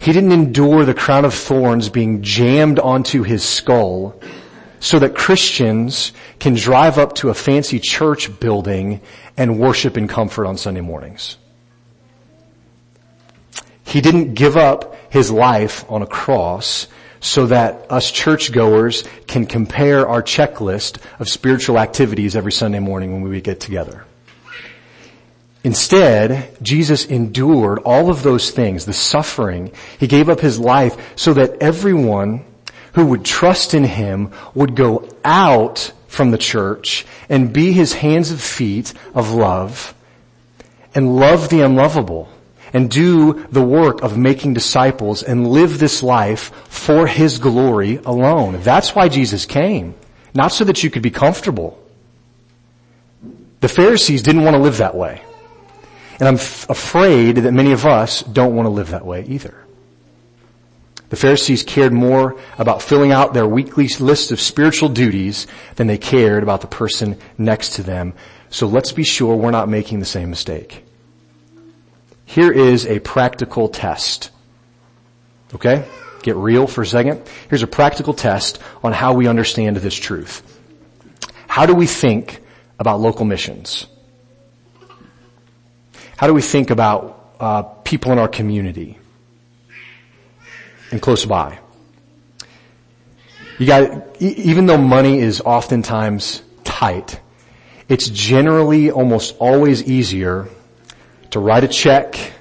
He 0.00 0.12
didn't 0.12 0.32
endure 0.32 0.84
the 0.84 0.94
crown 0.94 1.24
of 1.24 1.34
thorns 1.34 1.88
being 1.88 2.22
jammed 2.22 2.78
onto 2.78 3.22
his 3.22 3.42
skull 3.42 4.20
so 4.80 5.00
that 5.00 5.16
Christians 5.16 6.12
can 6.38 6.54
drive 6.54 6.98
up 6.98 7.14
to 7.16 7.30
a 7.30 7.34
fancy 7.34 7.80
church 7.80 8.38
building 8.38 9.00
and 9.36 9.58
worship 9.58 9.96
in 9.96 10.06
comfort 10.06 10.46
on 10.46 10.56
Sunday 10.56 10.80
mornings. 10.80 11.36
He 13.88 14.02
didn't 14.02 14.34
give 14.34 14.58
up 14.58 14.94
his 15.10 15.30
life 15.30 15.90
on 15.90 16.02
a 16.02 16.06
cross 16.06 16.88
so 17.20 17.46
that 17.46 17.90
us 17.90 18.10
churchgoers 18.10 19.02
can 19.26 19.46
compare 19.46 20.06
our 20.06 20.22
checklist 20.22 20.98
of 21.18 21.26
spiritual 21.26 21.78
activities 21.78 22.36
every 22.36 22.52
Sunday 22.52 22.80
morning 22.80 23.14
when 23.14 23.22
we 23.22 23.40
get 23.40 23.60
together. 23.60 24.04
Instead, 25.64 26.54
Jesus 26.60 27.06
endured 27.06 27.78
all 27.78 28.10
of 28.10 28.22
those 28.22 28.50
things, 28.50 28.84
the 28.84 28.92
suffering. 28.92 29.72
He 29.98 30.06
gave 30.06 30.28
up 30.28 30.40
his 30.40 30.60
life 30.60 31.14
so 31.16 31.32
that 31.32 31.62
everyone 31.62 32.44
who 32.92 33.06
would 33.06 33.24
trust 33.24 33.72
in 33.72 33.84
him 33.84 34.32
would 34.54 34.76
go 34.76 35.08
out 35.24 35.92
from 36.08 36.30
the 36.30 36.38
church 36.38 37.06
and 37.30 37.54
be 37.54 37.72
his 37.72 37.94
hands 37.94 38.30
and 38.30 38.40
feet 38.40 38.92
of 39.14 39.32
love 39.32 39.94
and 40.94 41.16
love 41.16 41.48
the 41.48 41.62
unlovable 41.62 42.28
and 42.72 42.90
do 42.90 43.46
the 43.50 43.62
work 43.62 44.02
of 44.02 44.18
making 44.18 44.54
disciples 44.54 45.22
and 45.22 45.48
live 45.48 45.78
this 45.78 46.02
life 46.02 46.52
for 46.68 47.06
his 47.06 47.38
glory 47.38 47.96
alone. 48.04 48.60
That's 48.62 48.94
why 48.94 49.08
Jesus 49.08 49.46
came. 49.46 49.94
Not 50.34 50.52
so 50.52 50.64
that 50.64 50.82
you 50.82 50.90
could 50.90 51.02
be 51.02 51.10
comfortable. 51.10 51.82
The 53.60 53.68
Pharisees 53.68 54.22
didn't 54.22 54.44
want 54.44 54.54
to 54.54 54.62
live 54.62 54.78
that 54.78 54.94
way. 54.94 55.22
And 56.20 56.28
I'm 56.28 56.34
f- 56.34 56.68
afraid 56.68 57.36
that 57.36 57.52
many 57.52 57.72
of 57.72 57.86
us 57.86 58.22
don't 58.22 58.54
want 58.54 58.66
to 58.66 58.70
live 58.70 58.90
that 58.90 59.04
way 59.04 59.24
either. 59.26 59.54
The 61.10 61.16
Pharisees 61.16 61.62
cared 61.62 61.92
more 61.92 62.38
about 62.58 62.82
filling 62.82 63.12
out 63.12 63.32
their 63.32 63.46
weekly 63.46 63.88
list 63.98 64.30
of 64.30 64.40
spiritual 64.40 64.90
duties 64.90 65.46
than 65.76 65.86
they 65.86 65.96
cared 65.96 66.42
about 66.42 66.60
the 66.60 66.66
person 66.66 67.16
next 67.38 67.74
to 67.74 67.82
them. 67.82 68.12
So 68.50 68.66
let's 68.66 68.92
be 68.92 69.04
sure 69.04 69.34
we're 69.34 69.50
not 69.50 69.68
making 69.68 70.00
the 70.00 70.06
same 70.06 70.28
mistake. 70.28 70.84
Here 72.28 72.52
is 72.52 72.86
a 72.86 72.98
practical 72.98 73.70
test. 73.70 74.30
Okay? 75.54 75.88
Get 76.22 76.36
real 76.36 76.66
for 76.66 76.82
a 76.82 76.86
second. 76.86 77.22
Here's 77.48 77.62
a 77.62 77.66
practical 77.66 78.12
test 78.12 78.58
on 78.84 78.92
how 78.92 79.14
we 79.14 79.26
understand 79.26 79.78
this 79.78 79.94
truth. 79.94 80.42
How 81.46 81.64
do 81.64 81.74
we 81.74 81.86
think 81.86 82.42
about 82.78 83.00
local 83.00 83.24
missions? 83.24 83.86
How 86.18 86.26
do 86.26 86.34
we 86.34 86.42
think 86.42 86.68
about 86.68 87.32
uh, 87.40 87.62
people 87.62 88.12
in 88.12 88.18
our 88.18 88.28
community 88.28 88.98
and 90.90 91.00
close 91.00 91.24
by? 91.24 91.60
You 93.58 93.66
got, 93.66 94.20
even 94.20 94.66
though 94.66 94.76
money 94.76 95.18
is 95.18 95.40
oftentimes 95.40 96.42
tight, 96.62 97.20
it's 97.88 98.10
generally 98.10 98.90
almost 98.90 99.34
always 99.38 99.82
easier 99.82 100.50
to 101.30 101.40
write 101.40 101.64
a 101.64 101.68
check 101.68 102.32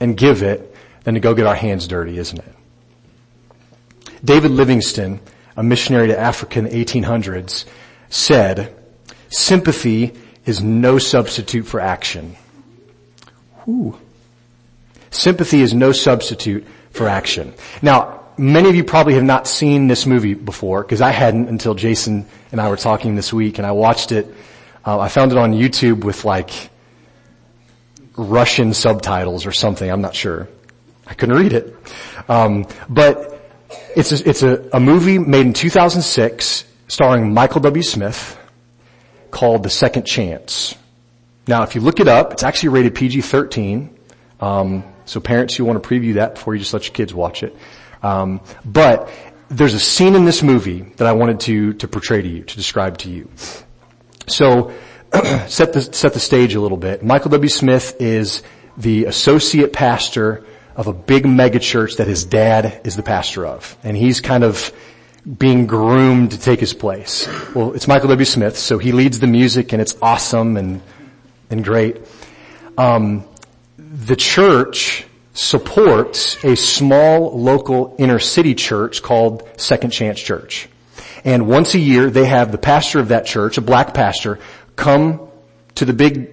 and 0.00 0.16
give 0.16 0.42
it 0.42 0.74
than 1.04 1.14
to 1.14 1.20
go 1.20 1.34
get 1.34 1.46
our 1.46 1.54
hands 1.54 1.86
dirty, 1.86 2.18
isn't 2.18 2.38
it? 2.38 2.54
David 4.24 4.50
Livingstone, 4.50 5.20
a 5.56 5.62
missionary 5.62 6.08
to 6.08 6.18
Africa 6.18 6.58
in 6.58 6.64
the 6.64 6.84
1800s, 6.84 7.64
said, 8.08 8.74
sympathy 9.28 10.12
is 10.44 10.62
no 10.62 10.98
substitute 10.98 11.66
for 11.66 11.80
action. 11.80 12.36
Ooh. 13.68 13.98
Sympathy 15.10 15.60
is 15.60 15.74
no 15.74 15.92
substitute 15.92 16.66
for 16.90 17.08
action. 17.08 17.54
Now, 17.82 18.20
many 18.36 18.68
of 18.68 18.74
you 18.74 18.84
probably 18.84 19.14
have 19.14 19.24
not 19.24 19.46
seen 19.46 19.86
this 19.88 20.06
movie 20.06 20.34
before 20.34 20.82
because 20.82 21.00
I 21.00 21.10
hadn't 21.10 21.48
until 21.48 21.74
Jason 21.74 22.26
and 22.52 22.60
I 22.60 22.68
were 22.68 22.76
talking 22.76 23.16
this 23.16 23.32
week 23.32 23.58
and 23.58 23.66
I 23.66 23.72
watched 23.72 24.12
it. 24.12 24.26
Uh, 24.84 24.98
I 24.98 25.08
found 25.08 25.32
it 25.32 25.38
on 25.38 25.52
YouTube 25.52 26.04
with 26.04 26.24
like 26.24 26.70
Russian 28.16 28.74
subtitles 28.74 29.46
or 29.46 29.52
something. 29.52 29.90
I'm 29.90 30.00
not 30.00 30.14
sure. 30.14 30.48
I 31.06 31.14
couldn't 31.14 31.36
read 31.36 31.52
it. 31.52 31.74
Um, 32.28 32.66
but 32.88 33.40
it's 33.94 34.12
a, 34.12 34.28
it's 34.28 34.42
a, 34.42 34.68
a 34.72 34.80
movie 34.80 35.18
made 35.18 35.46
in 35.46 35.52
2006 35.52 36.64
starring 36.88 37.32
Michael 37.32 37.60
W. 37.62 37.82
Smith 37.82 38.38
called 39.30 39.62
The 39.62 39.70
Second 39.70 40.04
Chance. 40.04 40.76
Now, 41.46 41.62
if 41.62 41.74
you 41.74 41.80
look 41.80 42.00
it 42.00 42.08
up, 42.08 42.32
it's 42.32 42.42
actually 42.42 42.70
rated 42.70 42.94
PG-13. 42.94 43.90
Um, 44.40 44.84
so 45.04 45.20
parents, 45.20 45.58
you 45.58 45.64
want 45.64 45.82
to 45.82 45.88
preview 45.88 46.14
that 46.14 46.34
before 46.34 46.54
you 46.54 46.60
just 46.60 46.74
let 46.74 46.84
your 46.84 46.92
kids 46.92 47.14
watch 47.14 47.42
it. 47.42 47.56
Um, 48.02 48.40
but 48.64 49.08
there's 49.48 49.74
a 49.74 49.80
scene 49.80 50.14
in 50.14 50.24
this 50.24 50.42
movie 50.42 50.82
that 50.96 51.06
I 51.06 51.12
wanted 51.12 51.40
to 51.40 51.74
to 51.74 51.88
portray 51.88 52.22
to 52.22 52.28
you, 52.28 52.42
to 52.42 52.56
describe 52.56 52.98
to 52.98 53.10
you. 53.10 53.30
So 54.26 54.72
set 55.48 55.72
the 55.72 55.82
set 55.82 56.12
the 56.12 56.20
stage 56.20 56.54
a 56.54 56.60
little 56.60 56.76
bit. 56.76 57.02
Michael 57.02 57.30
W. 57.30 57.48
Smith 57.48 57.96
is 58.00 58.42
the 58.76 59.06
associate 59.06 59.72
pastor 59.72 60.44
of 60.74 60.86
a 60.86 60.92
big 60.92 61.24
megachurch 61.24 61.96
that 61.96 62.06
his 62.06 62.24
dad 62.24 62.80
is 62.84 62.96
the 62.96 63.02
pastor 63.02 63.46
of, 63.46 63.76
and 63.82 63.96
he's 63.96 64.20
kind 64.20 64.44
of 64.44 64.72
being 65.38 65.66
groomed 65.66 66.30
to 66.32 66.38
take 66.38 66.60
his 66.60 66.74
place. 66.74 67.28
Well, 67.54 67.74
it's 67.74 67.88
Michael 67.88 68.08
W. 68.08 68.24
Smith, 68.24 68.56
so 68.56 68.78
he 68.78 68.92
leads 68.92 69.18
the 69.18 69.26
music, 69.26 69.72
and 69.72 69.80
it's 69.80 69.96
awesome 70.02 70.56
and 70.56 70.82
and 71.50 71.64
great. 71.64 72.00
Um, 72.76 73.24
the 73.78 74.16
church 74.16 75.06
supports 75.32 76.42
a 76.44 76.56
small 76.56 77.38
local 77.38 77.94
inner 77.98 78.18
city 78.18 78.54
church 78.54 79.02
called 79.02 79.48
Second 79.56 79.90
Chance 79.90 80.20
Church. 80.20 80.68
And 81.24 81.48
once 81.48 81.74
a 81.74 81.78
year 81.78 82.08
they 82.08 82.24
have 82.24 82.52
the 82.52 82.58
pastor 82.58 83.00
of 83.00 83.08
that 83.08 83.26
church, 83.26 83.58
a 83.58 83.60
black 83.60 83.94
pastor, 83.94 84.38
come 84.76 85.28
to 85.76 85.84
the 85.84 85.92
big 85.92 86.30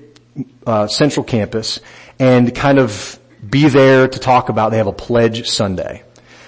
uh, 0.65 0.87
central 0.87 1.23
campus 1.23 1.79
and 2.19 2.53
kind 2.53 2.79
of 2.79 3.19
be 3.49 3.67
there 3.67 4.07
to 4.07 4.19
talk 4.19 4.49
about, 4.49 4.71
they 4.71 4.77
have 4.77 4.87
a 4.87 4.93
pledge 4.93 5.49
Sunday. 5.49 6.03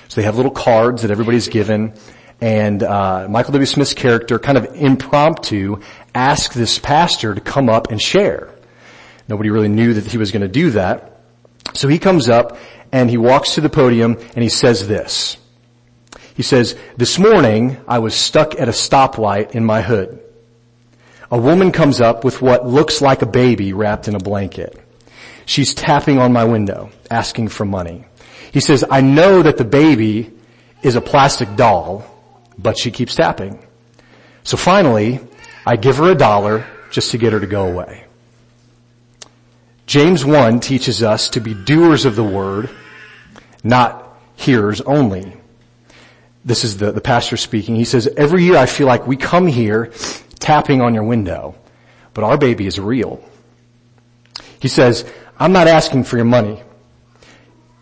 So 0.08 0.22
they 0.22 0.26
have 0.26 0.38
little 0.38 0.52
cards 0.52 1.02
that 1.02 1.12
everybody's 1.12 1.48
given 1.48 1.94
and 2.42 2.84
uh, 2.84 3.28
Michael 3.30 3.54
W. 3.54 3.66
Smith's 3.66 3.94
character 3.94 4.40
kind 4.40 4.58
of 4.58 4.66
impromptu 4.76 5.82
asked 6.14 6.54
this 6.54 6.80
pastor 6.80 7.34
to 7.34 7.42
come 7.42 7.70
up 7.70 7.92
and 7.92 8.02
share. 8.02 8.54
Nobody 9.28 9.50
really 9.50 9.70
knew 9.70 9.94
that 9.94 10.06
he 10.06 10.18
was 10.18 10.32
going 10.32 10.42
to 10.42 10.48
do 10.48 10.72
that. 10.72 11.22
So 11.74 11.88
he 11.88 11.98
comes 11.98 12.30
up 12.30 12.58
and 12.92 13.10
he 13.10 13.18
walks 13.18 13.56
to 13.56 13.62
the 13.62 13.70
podium 13.70 14.18
and 14.36 14.44
he 14.44 14.50
says 14.50 14.88
this. 14.88 15.38
He 16.36 16.44
says, 16.44 16.78
this 16.98 17.18
morning 17.18 17.78
I 17.88 18.00
was 18.00 18.14
stuck 18.14 18.60
at 18.60 18.68
a 18.68 18.74
stoplight 18.74 19.52
in 19.52 19.64
my 19.64 19.82
hood. 19.82 20.22
A 21.32 21.38
woman 21.38 21.72
comes 21.72 22.02
up 22.02 22.24
with 22.24 22.42
what 22.42 22.68
looks 22.68 23.02
like 23.02 23.22
a 23.22 23.26
baby 23.26 23.74
wrapped 23.74 24.08
in 24.08 24.16
a 24.16 24.20
blanket. 24.20 24.80
She's 25.46 25.74
tapping 25.74 26.18
on 26.18 26.34
my 26.34 26.44
window, 26.44 26.92
asking 27.10 27.50
for 27.50 27.66
money. 27.66 28.06
He 28.52 28.60
says, 28.60 28.84
I 28.90 29.02
know 29.02 29.42
that 29.42 29.58
the 29.58 29.66
baby 29.66 30.32
is 30.82 30.96
a 30.96 31.02
plastic 31.02 31.56
doll, 31.56 32.06
but 32.58 32.78
she 32.78 32.92
keeps 32.92 33.16
tapping. 33.16 33.60
So 34.44 34.58
finally, 34.58 35.20
I 35.66 35.76
give 35.76 35.98
her 35.98 36.12
a 36.12 36.16
dollar 36.16 36.66
just 36.92 37.12
to 37.12 37.18
get 37.18 37.34
her 37.34 37.40
to 37.40 37.48
go 37.48 37.68
away. 37.68 38.06
James 39.88 40.26
1 40.26 40.60
teaches 40.60 41.04
us 41.04 41.30
to 41.30 41.40
be 41.40 41.54
doers 41.54 42.06
of 42.06 42.16
the 42.16 42.24
word, 42.24 42.70
not 43.64 44.18
hearers 44.36 44.82
only. 44.82 45.34
This 46.44 46.64
is 46.64 46.78
the, 46.78 46.92
the 46.92 47.02
pastor 47.02 47.38
speaking. 47.38 47.76
He 47.76 47.86
says, 47.86 48.08
every 48.18 48.44
year 48.44 48.58
I 48.58 48.68
feel 48.68 48.88
like 48.88 49.08
we 49.08 49.18
come 49.18 49.48
here 49.48 49.92
tapping 50.40 50.82
on 50.82 50.94
your 50.94 51.04
window, 51.04 51.56
but 52.14 52.24
our 52.24 52.38
baby 52.38 52.68
is 52.68 52.80
real. 52.80 53.24
He 54.60 54.68
says, 54.68 55.06
I'm 55.38 55.52
not 55.52 55.68
asking 55.68 56.06
for 56.06 56.16
your 56.18 56.26
money. 56.26 56.62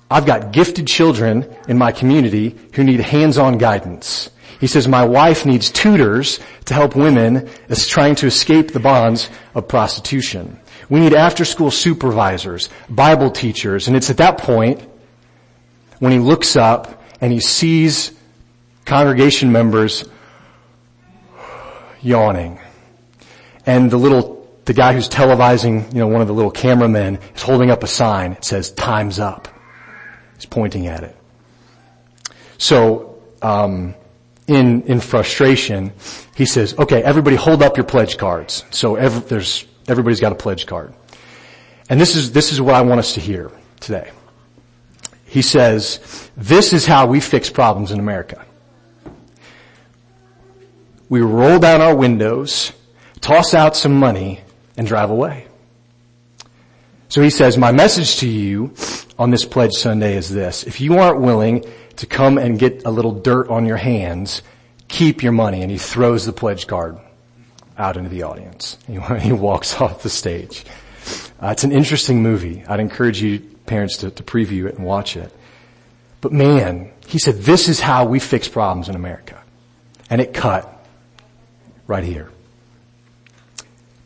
I've 0.10 0.26
got 0.26 0.52
gifted 0.52 0.88
children 0.88 1.56
in 1.68 1.78
my 1.78 1.92
community 1.92 2.56
who 2.74 2.84
need 2.84 3.00
hands-on 3.00 3.58
guidance. 3.58 4.30
He 4.60 4.68
says, 4.68 4.88
my 4.88 5.04
wife 5.04 5.46
needs 5.46 5.72
tutors 5.72 6.40
to 6.66 6.74
help 6.74 6.96
women 6.96 7.50
as 7.70 7.88
trying 7.88 8.16
to 8.16 8.28
escape 8.28 8.72
the 8.72 8.80
bonds 8.80 9.30
of 9.56 9.68
prostitution. 9.68 10.60
We 10.90 11.00
need 11.00 11.14
after 11.14 11.46
school 11.46 11.72
supervisors, 11.72 12.70
Bible 12.90 13.32
teachers, 13.32 13.88
and 13.88 13.98
it's 13.98 14.10
at 14.10 14.18
that 14.18 14.38
point 14.38 14.82
when 16.00 16.12
he 16.12 16.20
looks 16.20 16.56
up 16.56 17.04
and 17.20 17.32
he 17.32 17.40
sees 17.40 18.12
congregation 18.86 19.52
members 19.52 20.06
yawning. 22.04 22.60
And 23.66 23.90
the 23.90 23.98
little, 23.98 24.48
the 24.66 24.74
guy 24.74 24.94
who's 24.94 25.10
televising, 25.10 25.92
you 25.94 26.00
know, 26.00 26.08
one 26.08 26.22
of 26.22 26.28
the 26.28 26.34
little 26.34 26.52
cameramen 26.52 27.20
is 27.36 27.42
holding 27.42 27.72
up 27.72 27.84
a 27.84 27.88
sign. 27.88 28.34
It 28.34 28.46
says, 28.46 28.72
time's 28.72 29.20
up. 29.20 29.48
He's 30.36 30.46
pointing 30.46 30.88
at 30.88 31.04
it. 31.04 31.16
So, 32.58 33.22
um, 33.42 33.96
in, 34.48 34.84
in 34.84 35.00
frustration, 35.00 35.94
he 36.36 36.46
says, 36.46 36.78
okay, 36.78 37.02
everybody 37.02 37.38
hold 37.38 37.64
up 37.64 37.78
your 37.78 37.86
pledge 37.86 38.18
cards. 38.18 38.66
So 38.72 38.96
every, 38.96 39.22
there's 39.22 39.66
Everybody's 39.88 40.20
got 40.20 40.32
a 40.32 40.36
pledge 40.36 40.66
card. 40.66 40.94
And 41.90 42.00
this 42.00 42.16
is, 42.16 42.32
this 42.32 42.52
is 42.52 42.62
what 42.62 42.76
I 42.76 42.82
want 42.82 43.00
us 43.00 43.14
to 43.16 43.20
hear 43.20 43.52
today. 43.80 44.12
He 45.26 45.42
says, 45.42 46.30
this 46.38 46.74
is 46.74 46.86
how 46.86 47.08
we 47.08 47.20
fix 47.20 47.50
problems 47.50 47.92
in 47.92 48.00
America. 48.00 48.46
We 51.10 51.22
roll 51.22 51.60
down 51.60 51.82
our 51.82 51.96
windows, 51.96 52.72
toss 53.22 53.54
out 53.54 53.76
some 53.76 53.94
money, 53.94 54.42
and 54.78 54.88
drive 54.88 55.10
away. 55.10 55.48
So 57.10 57.22
he 57.22 57.30
says, 57.30 57.58
my 57.58 57.72
message 57.72 58.18
to 58.18 58.28
you 58.28 58.74
on 59.20 59.30
this 59.30 59.46
pledge 59.46 59.74
Sunday 59.74 60.16
is 60.16 60.30
this. 60.30 60.64
If 60.64 60.82
you 60.82 60.98
aren't 60.98 61.22
willing 61.22 61.64
to 61.98 62.08
come 62.08 62.40
and 62.40 62.58
get 62.58 62.86
a 62.86 62.90
little 62.90 63.12
dirt 63.12 63.50
on 63.50 63.66
your 63.66 63.78
hands, 63.78 64.42
keep 64.88 65.22
your 65.22 65.32
money. 65.32 65.62
And 65.62 65.70
he 65.70 65.78
throws 65.78 66.26
the 66.26 66.34
pledge 66.34 66.66
card 66.66 66.98
out 67.78 67.98
into 67.98 68.10
the 68.10 68.24
audience. 68.24 68.78
He, 69.20 69.32
walks 69.32 69.76
off 69.82 70.02
the 70.02 70.10
stage. 70.10 70.66
Uh, 71.40 71.50
it's 71.50 71.64
an 71.64 71.72
interesting 71.72 72.24
movie. 72.24 72.64
I'd 72.68 72.80
encourage 72.80 73.22
you 73.22 73.40
parents 73.66 73.98
to, 73.98 74.10
to 74.10 74.24
preview 74.24 74.66
it 74.66 74.76
and 74.76 74.86
watch 74.86 75.16
it. 75.16 75.32
But 76.22 76.32
man, 76.32 76.92
he 77.06 77.20
said, 77.20 77.36
this 77.40 77.70
is 77.70 77.80
how 77.80 78.06
we 78.06 78.20
fix 78.20 78.48
problems 78.48 78.90
in 78.90 78.96
America. 78.96 79.40
And 80.10 80.20
it 80.20 80.34
cut 80.34 80.73
right 81.88 82.04
here. 82.04 82.30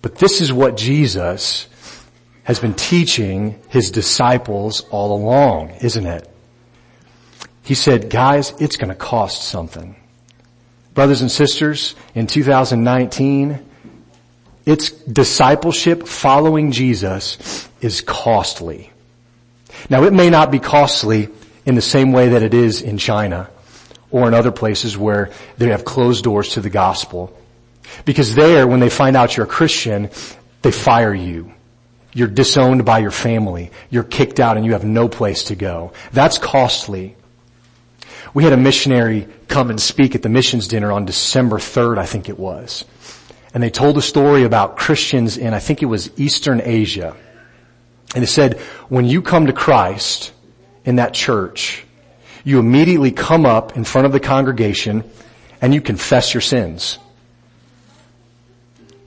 But 0.02 0.16
this 0.16 0.42
is 0.42 0.54
what 0.54 0.78
Jesus 0.78 1.68
has 2.44 2.60
been 2.60 2.74
teaching 2.74 3.60
his 3.70 3.92
disciples 3.92 4.82
all 4.90 5.16
along, 5.16 5.72
isn't 5.82 6.06
it? 6.06 6.30
He 7.64 7.76
said, 7.76 8.10
guys, 8.10 8.54
it's 8.60 8.78
gonna 8.78 8.96
cost 8.96 9.44
something. 9.44 9.96
Brothers 10.94 11.22
and 11.22 11.30
sisters, 11.30 11.96
in 12.16 12.26
2019, 12.26 13.64
its 14.66 14.92
discipleship 14.92 16.08
following 16.08 16.72
Jesus 16.72 17.68
is 17.82 18.02
costly. 18.02 18.92
Now 19.90 20.04
it 20.04 20.14
may 20.14 20.30
not 20.30 20.52
be 20.52 20.60
costly 20.60 21.30
in 21.66 21.76
the 21.76 21.82
same 21.82 22.12
way 22.14 22.30
that 22.30 22.44
it 22.44 22.54
is 22.54 22.82
in 22.82 22.98
China 22.98 23.50
or 24.10 24.28
in 24.28 24.34
other 24.34 24.52
places 24.52 24.98
where 24.98 25.32
they 25.58 25.68
have 25.68 25.86
closed 25.86 26.24
doors 26.24 26.50
to 26.50 26.62
the 26.62 26.70
gospel. 26.70 27.38
Because 28.06 28.36
there, 28.36 28.68
when 28.68 28.80
they 28.80 28.90
find 28.90 29.16
out 29.16 29.36
you're 29.36 29.46
a 29.46 29.50
Christian, 29.50 30.10
they 30.62 30.72
fire 30.72 31.14
you. 31.14 31.54
You're 32.14 32.28
disowned 32.28 32.84
by 32.86 33.00
your 33.00 33.12
family. 33.12 33.72
You're 33.90 34.04
kicked 34.04 34.40
out 34.40 34.58
and 34.58 34.66
you 34.66 34.74
have 34.74 34.84
no 34.84 35.08
place 35.08 35.46
to 35.46 35.56
go. 35.56 35.94
That's 36.12 36.38
costly. 36.38 37.16
We 38.34 38.44
had 38.44 38.54
a 38.54 38.58
missionary 38.58 39.28
come 39.48 39.70
and 39.70 39.80
speak 39.80 40.16
at 40.16 40.22
the 40.22 40.30
missions 40.30 40.68
dinner 40.68 40.92
on 40.92 41.06
December 41.06 41.58
3rd, 41.58 41.98
I 41.98 42.06
think 42.06 42.30
it 42.30 42.38
was. 42.38 42.86
And 43.54 43.64
they 43.64 43.70
told 43.70 43.98
a 43.98 44.02
story 44.02 44.44
about 44.44 44.78
Christians 44.78 45.38
in, 45.38 45.54
I 45.54 45.60
think 45.60 45.82
it 45.82 45.88
was 45.88 46.12
Eastern 46.20 46.62
Asia. 46.62 47.16
And 48.14 48.22
they 48.22 48.28
said, 48.28 48.60
when 48.90 49.06
you 49.06 49.22
come 49.22 49.48
to 49.48 49.54
Christ 49.54 50.32
in 50.86 50.98
that 50.98 51.14
church, 51.14 51.84
you 52.44 52.60
immediately 52.60 53.12
come 53.12 53.46
up 53.46 53.76
in 53.76 53.84
front 53.84 54.06
of 54.06 54.14
the 54.14 54.20
congregation 54.20 55.04
and 55.62 55.74
you 55.74 55.82
confess 55.82 56.34
your 56.34 56.42
sins. 56.42 57.00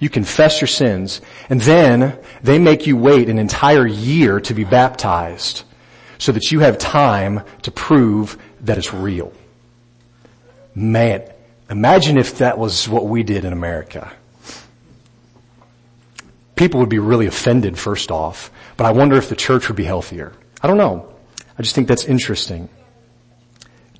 You 0.00 0.08
confess 0.08 0.60
your 0.60 0.68
sins 0.68 1.20
and 1.48 1.60
then 1.60 2.18
they 2.42 2.58
make 2.58 2.86
you 2.86 2.96
wait 2.96 3.28
an 3.28 3.38
entire 3.38 3.86
year 3.86 4.40
to 4.40 4.54
be 4.54 4.64
baptized 4.64 5.62
so 6.18 6.32
that 6.32 6.50
you 6.50 6.60
have 6.60 6.78
time 6.78 7.42
to 7.62 7.70
prove 7.70 8.36
that 8.62 8.78
it's 8.78 8.92
real. 8.92 9.32
Man, 10.74 11.22
imagine 11.68 12.18
if 12.18 12.38
that 12.38 12.58
was 12.58 12.88
what 12.88 13.06
we 13.06 13.22
did 13.22 13.44
in 13.44 13.52
America. 13.52 14.10
People 16.56 16.80
would 16.80 16.88
be 16.88 16.98
really 16.98 17.26
offended 17.26 17.78
first 17.78 18.10
off, 18.10 18.50
but 18.76 18.86
I 18.86 18.92
wonder 18.92 19.16
if 19.16 19.28
the 19.28 19.36
church 19.36 19.68
would 19.68 19.76
be 19.76 19.84
healthier. 19.84 20.32
I 20.62 20.66
don't 20.66 20.76
know. 20.76 21.14
I 21.58 21.62
just 21.62 21.74
think 21.74 21.88
that's 21.88 22.04
interesting. 22.04 22.68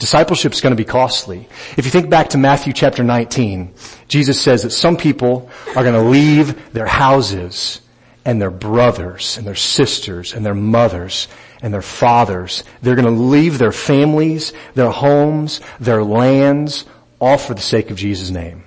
Discipleship 0.01 0.55
is 0.55 0.63
going 0.63 0.73
to 0.73 0.83
be 0.83 0.87
costly. 0.87 1.47
If 1.77 1.85
you 1.85 1.91
think 1.91 2.09
back 2.09 2.31
to 2.31 2.39
Matthew 2.39 2.73
chapter 2.73 3.05
19, 3.05 3.75
Jesus 4.09 4.41
says 4.41 4.63
that 4.63 4.71
some 4.71 4.97
people 4.97 5.51
are 5.77 5.85
going 5.85 5.95
to 5.95 6.11
leave 6.11 6.73
their 6.73 6.87
houses 6.87 7.83
and 8.25 8.41
their 8.41 8.51
brothers 8.51 9.37
and 9.37 9.47
their 9.47 9.55
sisters 9.55 10.33
and 10.33 10.45
their 10.45 10.55
mothers 10.55 11.29
and 11.61 11.73
their 11.73 11.83
fathers. 11.83 12.65
They're 12.81 12.95
going 12.95 13.15
to 13.15 13.23
leave 13.23 13.59
their 13.59 13.73
families, 13.73 14.55
their 14.75 14.91
homes, 14.91 15.61
their 15.79 16.03
lands, 16.03 16.87
all 17.21 17.37
for 17.37 17.53
the 17.53 17.61
sake 17.61 17.91
of 17.91 17.99
Jesus' 17.99 18.31
name. 18.31 18.65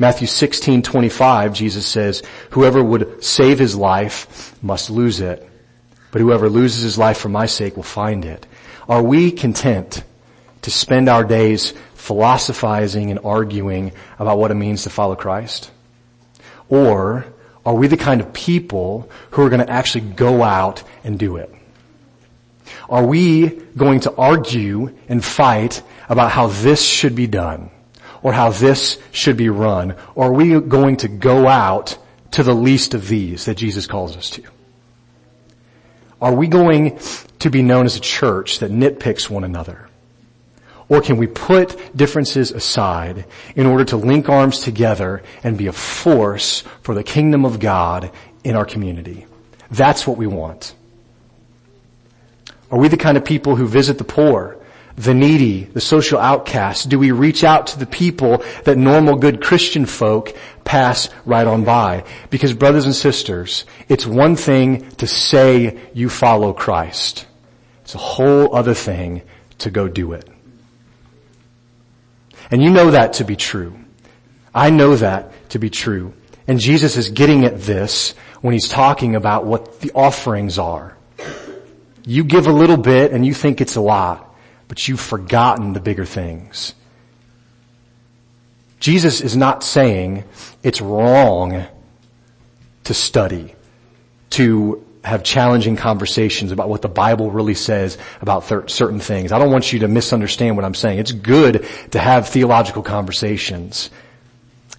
Matthew 0.00 0.26
16, 0.26 0.82
25, 0.82 1.52
Jesus 1.52 1.86
says, 1.86 2.24
whoever 2.50 2.82
would 2.82 3.22
save 3.22 3.60
his 3.60 3.76
life 3.76 4.60
must 4.60 4.90
lose 4.90 5.20
it, 5.20 5.48
but 6.10 6.20
whoever 6.20 6.48
loses 6.48 6.82
his 6.82 6.98
life 6.98 7.18
for 7.18 7.28
my 7.28 7.46
sake 7.46 7.76
will 7.76 7.84
find 7.84 8.24
it. 8.24 8.44
Are 8.88 9.02
we 9.02 9.30
content 9.30 10.04
to 10.62 10.70
spend 10.70 11.08
our 11.08 11.24
days 11.24 11.72
philosophizing 11.94 13.10
and 13.10 13.20
arguing 13.24 13.92
about 14.18 14.38
what 14.38 14.50
it 14.50 14.54
means 14.54 14.84
to 14.84 14.90
follow 14.90 15.14
Christ? 15.14 15.70
Or 16.68 17.26
are 17.64 17.74
we 17.74 17.86
the 17.86 17.96
kind 17.96 18.20
of 18.20 18.32
people 18.32 19.10
who 19.30 19.42
are 19.42 19.48
going 19.48 19.64
to 19.64 19.70
actually 19.70 20.10
go 20.10 20.42
out 20.42 20.82
and 21.02 21.18
do 21.18 21.36
it? 21.36 21.54
Are 22.88 23.04
we 23.04 23.48
going 23.76 24.00
to 24.00 24.14
argue 24.14 24.94
and 25.08 25.24
fight 25.24 25.82
about 26.08 26.30
how 26.30 26.48
this 26.48 26.84
should 26.84 27.14
be 27.14 27.26
done 27.26 27.70
or 28.22 28.32
how 28.32 28.50
this 28.50 29.00
should 29.12 29.36
be 29.36 29.48
run? 29.48 29.96
Or 30.14 30.26
are 30.26 30.32
we 30.32 30.60
going 30.60 30.98
to 30.98 31.08
go 31.08 31.48
out 31.48 31.96
to 32.32 32.42
the 32.42 32.54
least 32.54 32.94
of 32.94 33.08
these 33.08 33.46
that 33.46 33.56
Jesus 33.56 33.86
calls 33.86 34.16
us 34.16 34.30
to? 34.30 34.42
Are 36.20 36.34
we 36.34 36.48
going 36.48 36.98
to 37.44 37.50
be 37.50 37.62
known 37.62 37.86
as 37.86 37.96
a 37.96 38.00
church 38.00 38.58
that 38.58 38.72
nitpicks 38.72 39.30
one 39.30 39.44
another? 39.44 39.88
Or 40.88 41.00
can 41.00 41.16
we 41.16 41.26
put 41.26 41.96
differences 41.96 42.50
aside 42.50 43.26
in 43.54 43.66
order 43.66 43.84
to 43.86 43.96
link 43.96 44.28
arms 44.28 44.60
together 44.60 45.22
and 45.42 45.56
be 45.56 45.66
a 45.66 45.72
force 45.72 46.62
for 46.82 46.94
the 46.94 47.02
kingdom 47.02 47.44
of 47.44 47.60
God 47.60 48.10
in 48.42 48.56
our 48.56 48.64
community? 48.64 49.26
That's 49.70 50.06
what 50.06 50.16
we 50.16 50.26
want. 50.26 50.74
Are 52.70 52.78
we 52.78 52.88
the 52.88 52.96
kind 52.96 53.16
of 53.16 53.24
people 53.24 53.56
who 53.56 53.66
visit 53.66 53.98
the 53.98 54.04
poor 54.04 54.58
the 54.96 55.14
needy, 55.14 55.64
the 55.64 55.80
social 55.80 56.18
outcasts? 56.18 56.84
Do 56.84 56.98
we 56.98 57.10
reach 57.10 57.44
out 57.44 57.68
to 57.68 57.78
the 57.78 57.86
people 57.86 58.44
that 58.64 58.78
normal 58.78 59.16
good 59.16 59.42
Christian 59.42 59.86
folk 59.86 60.36
pass 60.64 61.08
right 61.24 61.46
on 61.46 61.64
by? 61.64 62.04
Because 62.30 62.54
brothers 62.54 62.84
and 62.84 62.94
sisters, 62.94 63.64
it's 63.88 64.06
one 64.06 64.36
thing 64.36 64.88
to 64.96 65.06
say 65.06 65.80
you 65.94 66.08
follow 66.08 66.52
Christ. 66.52 67.26
It's 67.84 67.94
a 67.94 67.98
whole 67.98 68.54
other 68.54 68.74
thing 68.74 69.22
to 69.58 69.70
go 69.70 69.88
do 69.88 70.12
it. 70.12 70.28
And 72.50 72.62
you 72.62 72.70
know 72.70 72.90
that 72.90 73.14
to 73.14 73.24
be 73.24 73.36
true. 73.36 73.78
I 74.54 74.70
know 74.70 74.96
that 74.96 75.50
to 75.50 75.58
be 75.58 75.70
true. 75.70 76.12
And 76.46 76.60
Jesus 76.60 76.96
is 76.96 77.10
getting 77.10 77.44
at 77.44 77.62
this 77.62 78.14
when 78.42 78.52
he's 78.52 78.68
talking 78.68 79.14
about 79.16 79.46
what 79.46 79.80
the 79.80 79.92
offerings 79.92 80.58
are. 80.58 80.96
You 82.04 82.24
give 82.24 82.46
a 82.46 82.52
little 82.52 82.76
bit 82.76 83.12
and 83.12 83.24
you 83.24 83.32
think 83.32 83.60
it's 83.60 83.76
a 83.76 83.80
lot 83.80 84.34
but 84.68 84.88
you've 84.88 85.00
forgotten 85.00 85.72
the 85.72 85.80
bigger 85.80 86.04
things. 86.04 86.74
Jesus 88.80 89.20
is 89.20 89.36
not 89.36 89.62
saying 89.62 90.24
it's 90.62 90.80
wrong 90.80 91.64
to 92.84 92.94
study, 92.94 93.54
to 94.30 94.84
have 95.04 95.22
challenging 95.22 95.76
conversations 95.76 96.50
about 96.50 96.68
what 96.68 96.82
the 96.82 96.88
Bible 96.88 97.30
really 97.30 97.54
says 97.54 97.98
about 98.22 98.44
certain 98.70 99.00
things. 99.00 99.32
I 99.32 99.38
don't 99.38 99.52
want 99.52 99.72
you 99.72 99.80
to 99.80 99.88
misunderstand 99.88 100.56
what 100.56 100.64
I'm 100.64 100.74
saying. 100.74 100.98
It's 100.98 101.12
good 101.12 101.66
to 101.90 101.98
have 101.98 102.28
theological 102.28 102.82
conversations, 102.82 103.90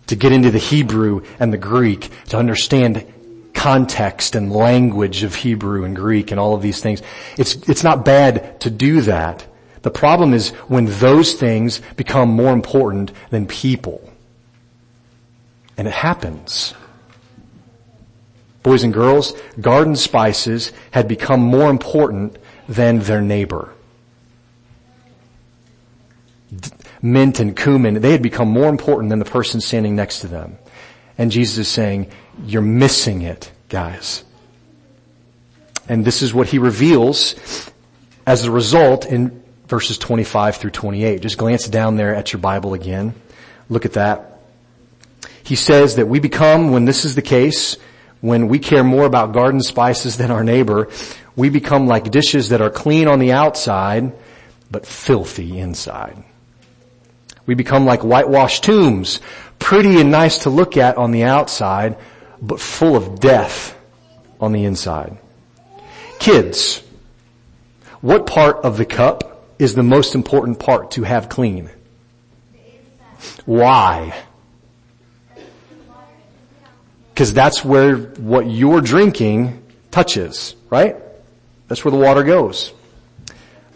to 0.07 0.15
get 0.15 0.31
into 0.31 0.49
the 0.49 0.57
Hebrew 0.57 1.23
and 1.39 1.53
the 1.53 1.57
Greek, 1.57 2.09
to 2.29 2.37
understand 2.37 3.05
context 3.53 4.35
and 4.35 4.51
language 4.51 5.23
of 5.23 5.35
Hebrew 5.35 5.85
and 5.85 5.95
Greek 5.95 6.31
and 6.31 6.39
all 6.39 6.55
of 6.55 6.61
these 6.61 6.81
things. 6.81 7.01
It's, 7.37 7.55
it's 7.69 7.83
not 7.83 8.03
bad 8.03 8.59
to 8.61 8.69
do 8.69 9.01
that. 9.01 9.45
The 9.83 9.91
problem 9.91 10.33
is 10.33 10.49
when 10.67 10.85
those 10.85 11.33
things 11.35 11.81
become 11.95 12.29
more 12.29 12.51
important 12.51 13.11
than 13.29 13.45
people. 13.45 14.11
And 15.77 15.87
it 15.87 15.93
happens. 15.93 16.73
Boys 18.65 18.81
and 18.81 18.91
girls, 18.91 19.39
garden 19.61 19.95
spices 19.95 20.73
had 20.89 21.07
become 21.07 21.39
more 21.39 21.69
important 21.69 22.35
than 22.67 22.97
their 22.97 23.21
neighbor. 23.21 23.71
Mint 26.99 27.39
and 27.39 27.55
cumin, 27.55 28.01
they 28.01 28.11
had 28.11 28.23
become 28.23 28.49
more 28.49 28.67
important 28.67 29.11
than 29.11 29.19
the 29.19 29.25
person 29.25 29.61
standing 29.61 29.95
next 29.95 30.21
to 30.21 30.27
them. 30.27 30.57
And 31.15 31.29
Jesus 31.29 31.59
is 31.59 31.67
saying, 31.67 32.09
you're 32.43 32.63
missing 32.63 33.21
it, 33.21 33.51
guys. 33.69 34.23
And 35.87 36.03
this 36.03 36.23
is 36.23 36.33
what 36.33 36.47
he 36.47 36.57
reveals 36.57 37.35
as 38.25 38.45
a 38.45 38.51
result 38.51 39.05
in 39.05 39.43
verses 39.67 39.99
25 39.99 40.55
through 40.55 40.71
28. 40.71 41.21
Just 41.21 41.37
glance 41.37 41.69
down 41.69 41.97
there 41.97 42.15
at 42.15 42.33
your 42.33 42.39
Bible 42.39 42.73
again. 42.73 43.13
Look 43.69 43.85
at 43.85 43.93
that. 43.93 44.39
He 45.43 45.55
says 45.55 45.97
that 45.97 46.07
we 46.07 46.19
become, 46.19 46.71
when 46.71 46.85
this 46.85 47.05
is 47.05 47.13
the 47.13 47.21
case, 47.21 47.77
when 48.21 48.47
we 48.47 48.59
care 48.59 48.83
more 48.83 49.05
about 49.05 49.33
garden 49.33 49.61
spices 49.61 50.17
than 50.17 50.31
our 50.31 50.43
neighbor, 50.43 50.89
we 51.35 51.49
become 51.49 51.87
like 51.87 52.11
dishes 52.11 52.49
that 52.49 52.61
are 52.61 52.69
clean 52.69 53.07
on 53.07 53.19
the 53.19 53.31
outside, 53.33 54.13
but 54.71 54.85
filthy 54.85 55.59
inside. 55.59 56.23
We 57.45 57.55
become 57.55 57.85
like 57.85 58.01
whitewashed 58.01 58.63
tombs, 58.63 59.19
pretty 59.59 59.99
and 59.99 60.11
nice 60.11 60.39
to 60.39 60.49
look 60.49 60.77
at 60.77 60.97
on 60.97 61.11
the 61.11 61.23
outside, 61.23 61.97
but 62.41 62.59
full 62.59 62.95
of 62.95 63.19
death 63.19 63.77
on 64.39 64.51
the 64.51 64.65
inside. 64.65 65.17
Kids, 66.19 66.81
what 68.01 68.25
part 68.25 68.57
of 68.57 68.77
the 68.77 68.85
cup 68.85 69.35
is 69.59 69.75
the 69.75 69.83
most 69.83 70.15
important 70.15 70.59
part 70.59 70.91
to 70.91 71.03
have 71.03 71.29
clean. 71.29 71.69
Why? 73.45 74.13
Because 77.15 77.33
that's 77.33 77.63
where 77.63 77.95
what 77.95 78.45
you're 78.45 78.81
drinking 78.81 79.63
touches, 79.89 80.53
right? 80.69 80.97
That's 81.69 81.85
where 81.85 81.93
the 81.93 81.97
water 81.97 82.23
goes. 82.23 82.73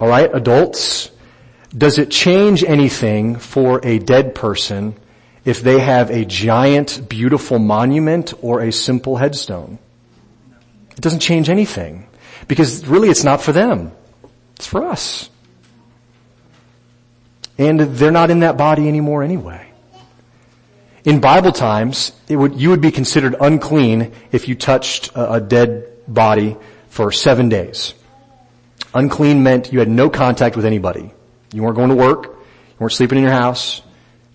Alright, 0.02 0.36
adults, 0.36 1.10
does 1.75 1.99
it 1.99 2.12
change 2.12 2.65
anything 2.65 3.38
for 3.38 3.80
a 3.82 3.97
dead 3.97 4.36
person 4.36 4.93
if 5.45 5.62
they 5.62 5.80
have 5.80 6.10
a 6.10 6.25
giant, 6.25 7.08
beautiful 7.08 7.60
monument 7.60 8.34
or 8.41 8.60
a 8.60 8.73
simple 8.73 9.15
headstone? 9.15 9.80
It 10.91 10.99
doesn't 10.99 11.21
change 11.21 11.49
anything. 11.49 12.08
Because 12.49 12.86
really 12.88 13.08
it's 13.08 13.23
not 13.23 13.41
for 13.41 13.54
them. 13.54 13.93
It's 14.58 14.67
for 14.67 14.86
us. 14.86 15.30
And 17.58 17.80
they're 17.80 18.12
not 18.12 18.32
in 18.32 18.41
that 18.41 18.58
body 18.58 18.89
anymore 18.89 19.23
anyway. 19.23 19.68
In 21.10 21.22
Bible 21.22 21.52
times, 21.52 22.12
would, 22.30 22.62
you 22.62 22.69
would 22.69 22.82
be 22.82 22.91
considered 22.91 23.36
unclean 23.41 24.12
if 24.32 24.48
you 24.48 24.54
touched 24.54 25.08
a, 25.15 25.34
a 25.34 25.41
dead 25.41 25.88
body 26.08 26.56
for 26.89 27.12
seven 27.12 27.50
days. 27.50 27.95
Unclean 28.93 29.41
meant 29.41 29.74
you 29.74 29.80
had 29.80 29.89
no 29.89 30.12
contact 30.12 30.56
with 30.56 30.65
anybody. 30.65 31.12
You 31.52 31.63
weren't 31.63 31.78
going 31.78 31.89
to 31.89 31.95
work. 31.95 32.26
You 32.26 32.76
weren't 32.78 32.93
sleeping 32.93 33.17
in 33.17 33.24
your 33.24 33.34
house, 33.34 33.82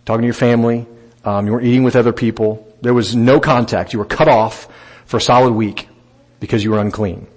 talking 0.04 0.22
to 0.22 0.26
your 0.26 0.34
family. 0.34 0.84
Um, 1.24 1.46
you 1.46 1.52
weren't 1.52 1.64
eating 1.64 1.84
with 1.84 1.94
other 1.94 2.12
people. 2.12 2.66
There 2.80 2.92
was 2.92 3.14
no 3.14 3.38
contact. 3.38 3.92
You 3.92 4.00
were 4.00 4.04
cut 4.04 4.26
off 4.26 4.66
for 5.06 5.18
a 5.18 5.20
solid 5.20 5.52
week 5.52 5.86
because 6.40 6.64
you 6.64 6.72
were 6.72 6.80
unclean. 6.80 7.28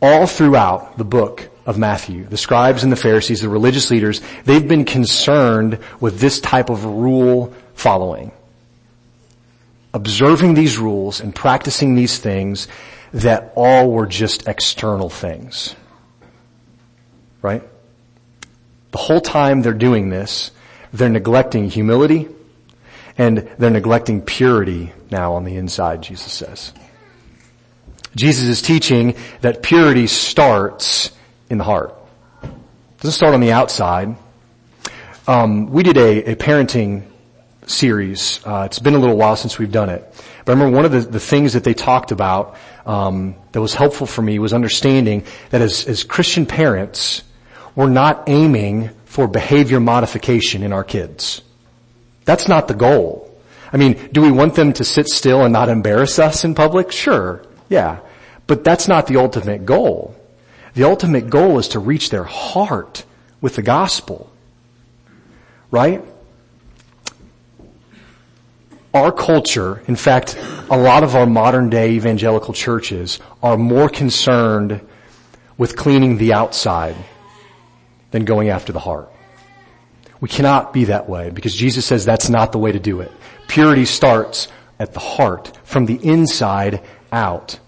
All 0.00 0.26
throughout 0.26 0.96
the 0.96 1.04
book, 1.04 1.50
of 1.66 1.78
Matthew. 1.78 2.24
The 2.24 2.36
scribes 2.36 2.82
and 2.82 2.92
the 2.92 2.96
Pharisees, 2.96 3.40
the 3.40 3.48
religious 3.48 3.90
leaders, 3.90 4.20
they've 4.44 4.66
been 4.66 4.84
concerned 4.84 5.78
with 6.00 6.20
this 6.20 6.40
type 6.40 6.68
of 6.68 6.84
rule 6.84 7.54
following. 7.74 8.32
Observing 9.92 10.54
these 10.54 10.78
rules 10.78 11.20
and 11.20 11.34
practicing 11.34 11.94
these 11.94 12.18
things 12.18 12.68
that 13.12 13.52
all 13.54 13.90
were 13.90 14.06
just 14.06 14.48
external 14.48 15.08
things. 15.08 15.76
Right? 17.42 17.62
The 18.90 18.98
whole 18.98 19.20
time 19.20 19.62
they're 19.62 19.72
doing 19.72 20.08
this, 20.08 20.50
they're 20.92 21.08
neglecting 21.08 21.68
humility 21.68 22.28
and 23.16 23.50
they're 23.58 23.70
neglecting 23.70 24.22
purity 24.22 24.92
now 25.10 25.34
on 25.34 25.44
the 25.44 25.56
inside, 25.56 26.02
Jesus 26.02 26.32
says. 26.32 26.72
Jesus 28.16 28.44
is 28.44 28.62
teaching 28.62 29.16
that 29.40 29.62
purity 29.62 30.06
starts 30.06 31.10
in 31.50 31.58
the 31.58 31.64
heart. 31.64 31.94
It 32.42 32.50
doesn't 32.98 33.12
start 33.12 33.34
on 33.34 33.40
the 33.40 33.52
outside. 33.52 34.16
Um, 35.26 35.70
we 35.70 35.82
did 35.82 35.96
a, 35.96 36.32
a 36.32 36.36
parenting 36.36 37.04
series. 37.66 38.40
Uh, 38.44 38.64
it's 38.66 38.78
been 38.78 38.94
a 38.94 38.98
little 38.98 39.16
while 39.16 39.36
since 39.36 39.58
we've 39.58 39.72
done 39.72 39.88
it. 39.88 40.04
But 40.44 40.52
I 40.52 40.54
remember 40.54 40.76
one 40.76 40.84
of 40.84 40.92
the, 40.92 41.00
the 41.00 41.20
things 41.20 41.54
that 41.54 41.64
they 41.64 41.74
talked 41.74 42.12
about 42.12 42.56
um, 42.86 43.34
that 43.52 43.60
was 43.60 43.74
helpful 43.74 44.06
for 44.06 44.22
me 44.22 44.38
was 44.38 44.52
understanding 44.52 45.24
that 45.50 45.62
as, 45.62 45.86
as 45.86 46.02
Christian 46.02 46.46
parents, 46.46 47.22
we're 47.74 47.88
not 47.88 48.28
aiming 48.28 48.90
for 49.04 49.26
behavior 49.26 49.80
modification 49.80 50.62
in 50.62 50.72
our 50.72 50.84
kids. 50.84 51.42
That's 52.24 52.48
not 52.48 52.68
the 52.68 52.74
goal. 52.74 53.30
I 53.72 53.76
mean, 53.76 54.10
do 54.12 54.22
we 54.22 54.30
want 54.30 54.54
them 54.54 54.72
to 54.74 54.84
sit 54.84 55.08
still 55.08 55.42
and 55.42 55.52
not 55.52 55.68
embarrass 55.68 56.18
us 56.18 56.44
in 56.44 56.54
public? 56.54 56.92
Sure. 56.92 57.44
Yeah. 57.68 58.00
But 58.46 58.62
that's 58.62 58.88
not 58.88 59.06
the 59.06 59.16
ultimate 59.16 59.66
goal. 59.66 60.14
The 60.74 60.84
ultimate 60.84 61.30
goal 61.30 61.58
is 61.58 61.68
to 61.68 61.78
reach 61.78 62.10
their 62.10 62.24
heart 62.24 63.04
with 63.40 63.56
the 63.56 63.62
gospel. 63.62 64.30
Right? 65.70 66.04
Our 68.94 69.10
culture, 69.10 69.82
in 69.88 69.96
fact, 69.96 70.38
a 70.70 70.78
lot 70.78 71.02
of 71.02 71.16
our 71.16 71.26
modern 71.26 71.68
day 71.68 71.90
evangelical 71.90 72.54
churches 72.54 73.18
are 73.42 73.56
more 73.56 73.88
concerned 73.88 74.80
with 75.58 75.74
cleaning 75.74 76.16
the 76.16 76.32
outside 76.32 76.94
than 78.12 78.24
going 78.24 78.50
after 78.50 78.72
the 78.72 78.78
heart. 78.78 79.10
We 80.20 80.28
cannot 80.28 80.72
be 80.72 80.84
that 80.84 81.08
way 81.08 81.30
because 81.30 81.56
Jesus 81.56 81.84
says 81.84 82.04
that's 82.04 82.28
not 82.28 82.52
the 82.52 82.58
way 82.58 82.70
to 82.70 82.78
do 82.78 83.00
it. 83.00 83.10
Purity 83.48 83.84
starts 83.84 84.46
at 84.78 84.94
the 84.94 85.00
heart, 85.00 85.52
from 85.64 85.86
the 85.86 85.96
inside 85.96 86.80
out. 87.12 87.58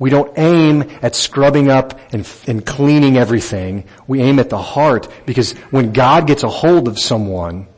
We 0.00 0.10
don't 0.10 0.36
aim 0.36 0.90
at 1.00 1.14
scrubbing 1.14 1.70
up 1.70 1.98
and, 2.12 2.28
and 2.48 2.66
cleaning 2.66 3.16
everything. 3.16 3.84
We 4.08 4.20
aim 4.20 4.40
at 4.40 4.50
the 4.50 4.58
heart 4.58 5.08
because 5.26 5.52
when 5.70 5.92
God 5.92 6.26
gets 6.26 6.42
a 6.42 6.48
hold 6.48 6.88
of 6.88 6.98
someone, 6.98 7.68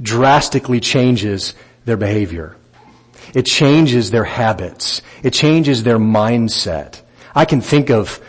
drastically 0.00 0.80
changes 0.80 1.54
their 1.84 1.96
behavior. 1.96 2.56
It 3.34 3.46
changes 3.46 4.10
their 4.10 4.24
habits. 4.24 5.02
It 5.22 5.32
changes 5.32 5.82
their 5.82 5.98
mindset. 5.98 7.00
I 7.34 7.44
can 7.44 7.60
think 7.60 7.90
of 7.90 8.20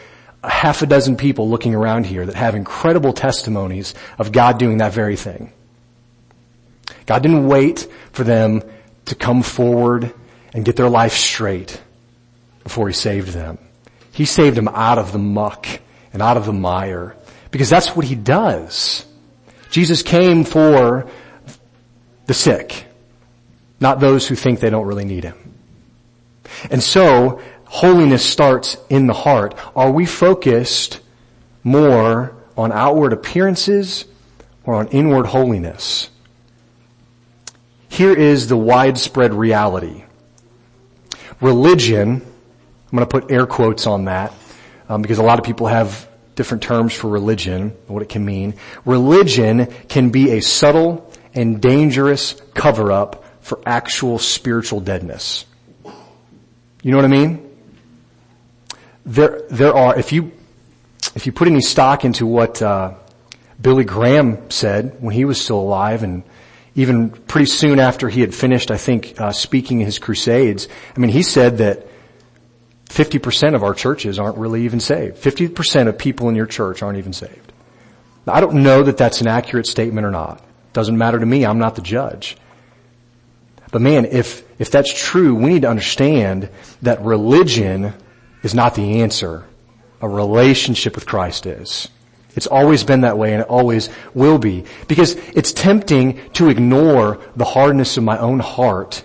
a 0.43 0.49
half 0.49 0.81
a 0.81 0.85
dozen 0.85 1.17
people 1.17 1.49
looking 1.49 1.75
around 1.75 2.05
here 2.05 2.25
that 2.25 2.35
have 2.35 2.55
incredible 2.55 3.13
testimonies 3.13 3.93
of 4.17 4.31
God 4.31 4.57
doing 4.57 4.77
that 4.77 4.93
very 4.93 5.15
thing. 5.15 5.51
God 7.05 7.21
didn't 7.21 7.47
wait 7.47 7.87
for 8.11 8.23
them 8.23 8.63
to 9.05 9.15
come 9.15 9.43
forward 9.43 10.13
and 10.53 10.65
get 10.65 10.75
their 10.75 10.89
life 10.89 11.13
straight 11.13 11.81
before 12.63 12.87
he 12.87 12.93
saved 12.93 13.29
them. 13.29 13.57
He 14.11 14.25
saved 14.25 14.57
them 14.57 14.67
out 14.67 14.97
of 14.97 15.11
the 15.11 15.19
muck 15.19 15.67
and 16.11 16.21
out 16.21 16.37
of 16.37 16.45
the 16.45 16.53
mire 16.53 17.15
because 17.51 17.69
that's 17.69 17.95
what 17.95 18.05
he 18.05 18.15
does. 18.15 19.05
Jesus 19.69 20.01
came 20.01 20.43
for 20.43 21.09
the 22.27 22.33
sick, 22.33 22.85
not 23.79 23.99
those 23.99 24.27
who 24.27 24.35
think 24.35 24.59
they 24.59 24.69
don't 24.69 24.85
really 24.85 25.05
need 25.05 25.23
him. 25.23 25.35
And 26.69 26.81
so, 26.81 27.41
holiness 27.65 28.25
starts 28.25 28.77
in 28.89 29.07
the 29.07 29.13
heart. 29.13 29.55
Are 29.75 29.91
we 29.91 30.05
focused 30.05 31.01
more 31.63 32.35
on 32.55 32.71
outward 32.71 33.13
appearances 33.13 34.05
or 34.63 34.75
on 34.75 34.87
inward 34.89 35.25
holiness? 35.25 36.09
Here 37.89 38.13
is 38.13 38.47
the 38.47 38.57
widespread 38.57 39.33
reality. 39.33 40.03
Religion 41.41 42.21
I'm 42.91 42.97
going 42.97 43.07
to 43.07 43.19
put 43.19 43.31
air 43.31 43.45
quotes 43.45 43.85
on 43.85 44.05
that 44.05 44.33
um, 44.87 45.01
because 45.01 45.17
a 45.17 45.23
lot 45.23 45.39
of 45.39 45.45
people 45.45 45.67
have 45.67 46.07
different 46.35 46.63
terms 46.63 46.93
for 46.93 47.09
religion, 47.09 47.75
what 47.87 48.01
it 48.01 48.07
can 48.07 48.23
mean. 48.23 48.53
Religion 48.85 49.67
can 49.89 50.09
be 50.09 50.31
a 50.31 50.39
subtle 50.39 51.06
and 51.37 51.61
dangerous 51.61 52.33
cover 52.55 52.91
up 52.91 53.23
for 53.41 53.59
actual 53.65 54.17
spiritual 54.17 54.81
deadness. 54.81 55.45
You 56.81 56.91
know 56.91 56.97
what 56.97 57.05
I 57.05 57.09
mean? 57.09 57.57
There, 59.05 59.43
there 59.49 59.73
are, 59.73 59.97
if 59.97 60.11
you, 60.11 60.31
if 61.15 61.25
you 61.25 61.31
put 61.31 61.47
any 61.47 61.61
stock 61.61 62.03
into 62.03 62.25
what, 62.25 62.61
uh, 62.61 62.95
Billy 63.61 63.85
Graham 63.85 64.49
said 64.49 64.97
when 64.99 65.13
he 65.13 65.25
was 65.25 65.39
still 65.39 65.59
alive 65.59 66.03
and 66.03 66.23
even 66.75 67.09
pretty 67.09 67.45
soon 67.45 67.79
after 67.79 68.09
he 68.09 68.21
had 68.21 68.33
finished, 68.33 68.69
I 68.71 68.77
think, 68.77 69.19
uh, 69.19 69.31
speaking 69.31 69.79
his 69.79 69.99
crusades, 69.99 70.67
I 70.95 70.99
mean, 70.99 71.11
he 71.11 71.23
said 71.23 71.59
that 71.59 71.87
50% 72.87 73.55
of 73.55 73.63
our 73.63 73.73
churches 73.73 74.17
aren't 74.19 74.37
really 74.37 74.65
even 74.65 74.79
saved. 74.79 75.17
50% 75.17 75.87
of 75.87 75.97
people 75.97 76.29
in 76.29 76.35
your 76.35 76.45
church 76.47 76.81
aren't 76.81 76.97
even 76.97 77.13
saved. 77.13 77.53
I 78.27 78.41
don't 78.41 78.63
know 78.63 78.83
that 78.83 78.97
that's 78.97 79.21
an 79.21 79.27
accurate 79.27 79.67
statement 79.67 80.05
or 80.05 80.11
not. 80.11 80.43
Doesn't 80.77 80.99
matter 80.99 81.17
to 81.17 81.25
me. 81.25 81.43
I'm 81.43 81.57
not 81.57 81.73
the 81.73 81.81
judge. 81.81 82.37
But 83.71 83.81
man, 83.81 84.05
if, 84.05 84.43
if 84.61 84.69
that's 84.69 84.93
true, 84.93 85.33
we 85.33 85.49
need 85.49 85.63
to 85.63 85.69
understand 85.71 86.51
that 86.83 87.01
religion 87.01 87.95
is 88.43 88.53
not 88.53 88.75
the 88.75 89.01
answer. 89.01 89.43
A 90.01 90.07
relationship 90.07 90.93
with 90.93 91.07
Christ 91.07 91.47
is. 91.47 91.87
It's 92.35 92.45
always 92.45 92.83
been 92.83 93.01
that 93.01 93.17
way 93.17 93.33
and 93.33 93.41
it 93.41 93.47
always 93.47 93.89
will 94.13 94.37
be. 94.37 94.65
Because 94.87 95.15
it's 95.33 95.51
tempting 95.51 96.19
to 96.33 96.49
ignore 96.49 97.21
the 97.35 97.43
hardness 97.43 97.97
of 97.97 98.03
my 98.03 98.19
own 98.19 98.37
heart 98.37 99.01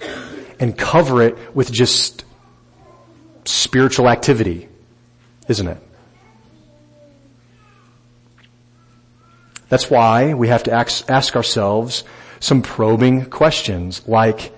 and 0.61 0.77
cover 0.77 1.23
it 1.23 1.57
with 1.57 1.73
just 1.73 2.27
spiritual 3.47 4.11
activity, 4.11 4.69
isn't 5.49 5.69
it? 5.69 5.79
That's 9.73 9.89
why 9.89 10.35
we 10.35 10.49
have 10.49 10.65
to 10.65 10.71
ask, 10.71 11.09
ask 11.09 11.35
ourselves 11.35 12.05
some 12.41 12.61
probing 12.61 13.25
questions 13.31 14.07
like, 14.07 14.53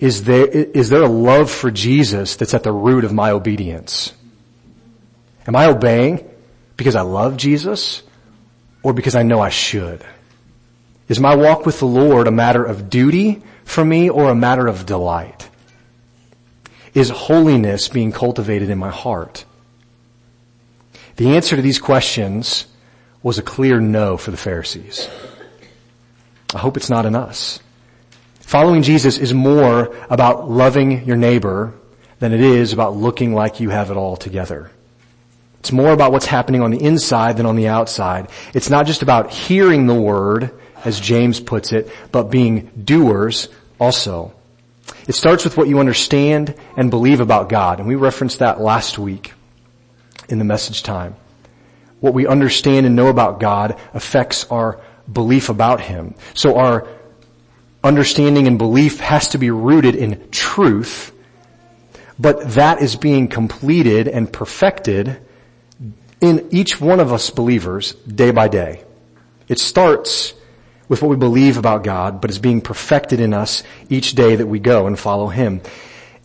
is 0.00 0.24
there, 0.24 0.46
is 0.46 0.90
there 0.90 1.02
a 1.02 1.08
love 1.08 1.50
for 1.50 1.70
Jesus 1.70 2.36
that's 2.36 2.52
at 2.52 2.62
the 2.62 2.70
root 2.70 3.04
of 3.04 3.12
my 3.14 3.30
obedience? 3.30 4.12
Am 5.46 5.56
I 5.56 5.64
obeying 5.64 6.28
because 6.76 6.94
I 6.94 7.00
love 7.00 7.38
Jesus 7.38 8.02
or 8.82 8.92
because 8.92 9.14
I 9.14 9.22
know 9.22 9.40
I 9.40 9.48
should? 9.48 10.04
Is 11.08 11.18
my 11.18 11.34
walk 11.34 11.64
with 11.64 11.78
the 11.78 11.86
Lord 11.86 12.26
a 12.26 12.30
matter 12.30 12.62
of 12.62 12.90
duty 12.90 13.42
for 13.64 13.82
me 13.82 14.10
or 14.10 14.28
a 14.28 14.34
matter 14.34 14.66
of 14.66 14.84
delight? 14.84 15.48
Is 16.92 17.08
holiness 17.08 17.88
being 17.88 18.12
cultivated 18.12 18.68
in 18.68 18.76
my 18.76 18.90
heart? 18.90 19.46
The 21.16 21.34
answer 21.34 21.56
to 21.56 21.62
these 21.62 21.78
questions 21.78 22.66
was 23.22 23.38
a 23.38 23.42
clear 23.42 23.80
no 23.80 24.16
for 24.16 24.30
the 24.30 24.36
Pharisees. 24.36 25.08
I 26.54 26.58
hope 26.58 26.76
it's 26.76 26.90
not 26.90 27.06
in 27.06 27.14
us. 27.14 27.60
Following 28.40 28.82
Jesus 28.82 29.18
is 29.18 29.34
more 29.34 29.94
about 30.08 30.50
loving 30.50 31.04
your 31.04 31.16
neighbor 31.16 31.74
than 32.18 32.32
it 32.32 32.40
is 32.40 32.72
about 32.72 32.96
looking 32.96 33.34
like 33.34 33.60
you 33.60 33.70
have 33.70 33.90
it 33.90 33.96
all 33.96 34.16
together. 34.16 34.70
It's 35.60 35.72
more 35.72 35.92
about 35.92 36.12
what's 36.12 36.26
happening 36.26 36.62
on 36.62 36.70
the 36.70 36.82
inside 36.82 37.36
than 37.36 37.46
on 37.46 37.56
the 37.56 37.68
outside. 37.68 38.28
It's 38.54 38.70
not 38.70 38.86
just 38.86 39.02
about 39.02 39.30
hearing 39.30 39.86
the 39.86 39.94
word, 39.94 40.50
as 40.84 41.00
James 41.00 41.40
puts 41.40 41.72
it, 41.72 41.90
but 42.12 42.30
being 42.30 42.70
doers 42.84 43.48
also. 43.78 44.32
It 45.06 45.14
starts 45.14 45.44
with 45.44 45.56
what 45.56 45.68
you 45.68 45.80
understand 45.80 46.54
and 46.76 46.90
believe 46.90 47.20
about 47.20 47.48
God. 47.48 47.80
And 47.80 47.88
we 47.88 47.96
referenced 47.96 48.38
that 48.38 48.60
last 48.60 48.98
week 48.98 49.34
in 50.28 50.38
the 50.38 50.44
message 50.44 50.82
time. 50.82 51.16
What 52.00 52.14
we 52.14 52.26
understand 52.26 52.86
and 52.86 52.94
know 52.94 53.08
about 53.08 53.40
God 53.40 53.78
affects 53.94 54.44
our 54.46 54.80
belief 55.10 55.48
about 55.48 55.80
Him. 55.80 56.14
So 56.34 56.56
our 56.56 56.86
understanding 57.82 58.46
and 58.46 58.58
belief 58.58 59.00
has 59.00 59.28
to 59.28 59.38
be 59.38 59.50
rooted 59.50 59.94
in 59.94 60.30
truth, 60.30 61.12
but 62.18 62.50
that 62.54 62.82
is 62.82 62.96
being 62.96 63.28
completed 63.28 64.08
and 64.08 64.32
perfected 64.32 65.20
in 66.20 66.48
each 66.50 66.80
one 66.80 67.00
of 67.00 67.12
us 67.12 67.30
believers 67.30 67.92
day 67.92 68.30
by 68.32 68.48
day. 68.48 68.84
It 69.48 69.58
starts 69.58 70.34
with 70.88 71.02
what 71.02 71.08
we 71.08 71.16
believe 71.16 71.56
about 71.58 71.84
God, 71.84 72.20
but 72.20 72.30
is 72.30 72.38
being 72.38 72.60
perfected 72.60 73.20
in 73.20 73.34
us 73.34 73.62
each 73.88 74.14
day 74.14 74.36
that 74.36 74.46
we 74.46 74.58
go 74.58 74.86
and 74.86 74.98
follow 74.98 75.28
Him. 75.28 75.60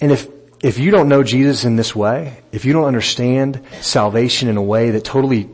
And 0.01 0.11
if, 0.11 0.27
if 0.63 0.79
you 0.79 0.91
don't 0.91 1.09
know 1.09 1.23
Jesus 1.23 1.65
in 1.65 1.75
this 1.75 1.95
way, 1.95 2.37
if 2.51 2.65
you 2.65 2.73
don't 2.73 2.85
understand 2.85 3.61
salvation 3.81 4.49
in 4.49 4.57
a 4.57 4.63
way 4.63 4.91
that 4.91 5.03
totally 5.03 5.49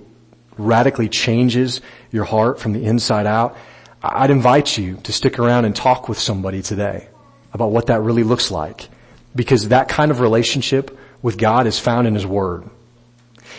radically 0.59 1.09
changes 1.09 1.81
your 2.11 2.25
heart 2.25 2.59
from 2.59 2.73
the 2.73 2.83
inside 2.83 3.25
out, 3.25 3.57
I'd 4.01 4.31
invite 4.31 4.77
you 4.77 4.97
to 5.03 5.13
stick 5.13 5.39
around 5.39 5.65
and 5.65 5.75
talk 5.75 6.07
with 6.07 6.19
somebody 6.19 6.61
today 6.61 7.07
about 7.53 7.71
what 7.71 7.87
that 7.87 8.01
really 8.01 8.23
looks 8.23 8.51
like. 8.51 8.89
Because 9.35 9.69
that 9.69 9.89
kind 9.89 10.11
of 10.11 10.19
relationship 10.19 10.97
with 11.21 11.37
God 11.37 11.67
is 11.67 11.79
found 11.79 12.07
in 12.07 12.13
His 12.13 12.25
Word. 12.25 12.69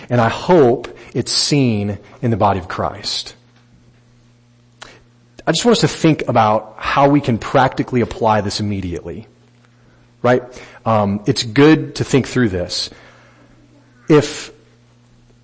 And 0.09 0.21
I 0.21 0.29
hope 0.29 0.97
it's 1.15 1.33
seen 1.33 1.99
in 2.23 2.31
the 2.31 2.37
body 2.37 2.59
of 2.59 2.69
Christ. 2.69 3.35
I 5.47 5.53
just 5.53 5.65
want 5.65 5.77
us 5.77 5.81
to 5.81 5.89
think 5.89 6.29
about 6.29 6.77
how 6.79 7.09
we 7.09 7.21
can 7.21 7.39
practically 7.39 8.01
apply 8.01 8.41
this 8.41 8.61
immediately. 8.61 9.27
Right? 10.23 10.43
Um, 10.85 11.23
it's 11.27 11.43
good 11.43 11.97
to 11.97 12.05
think 12.05 12.27
through 12.29 12.51
this. 12.51 12.91
If 14.09 14.53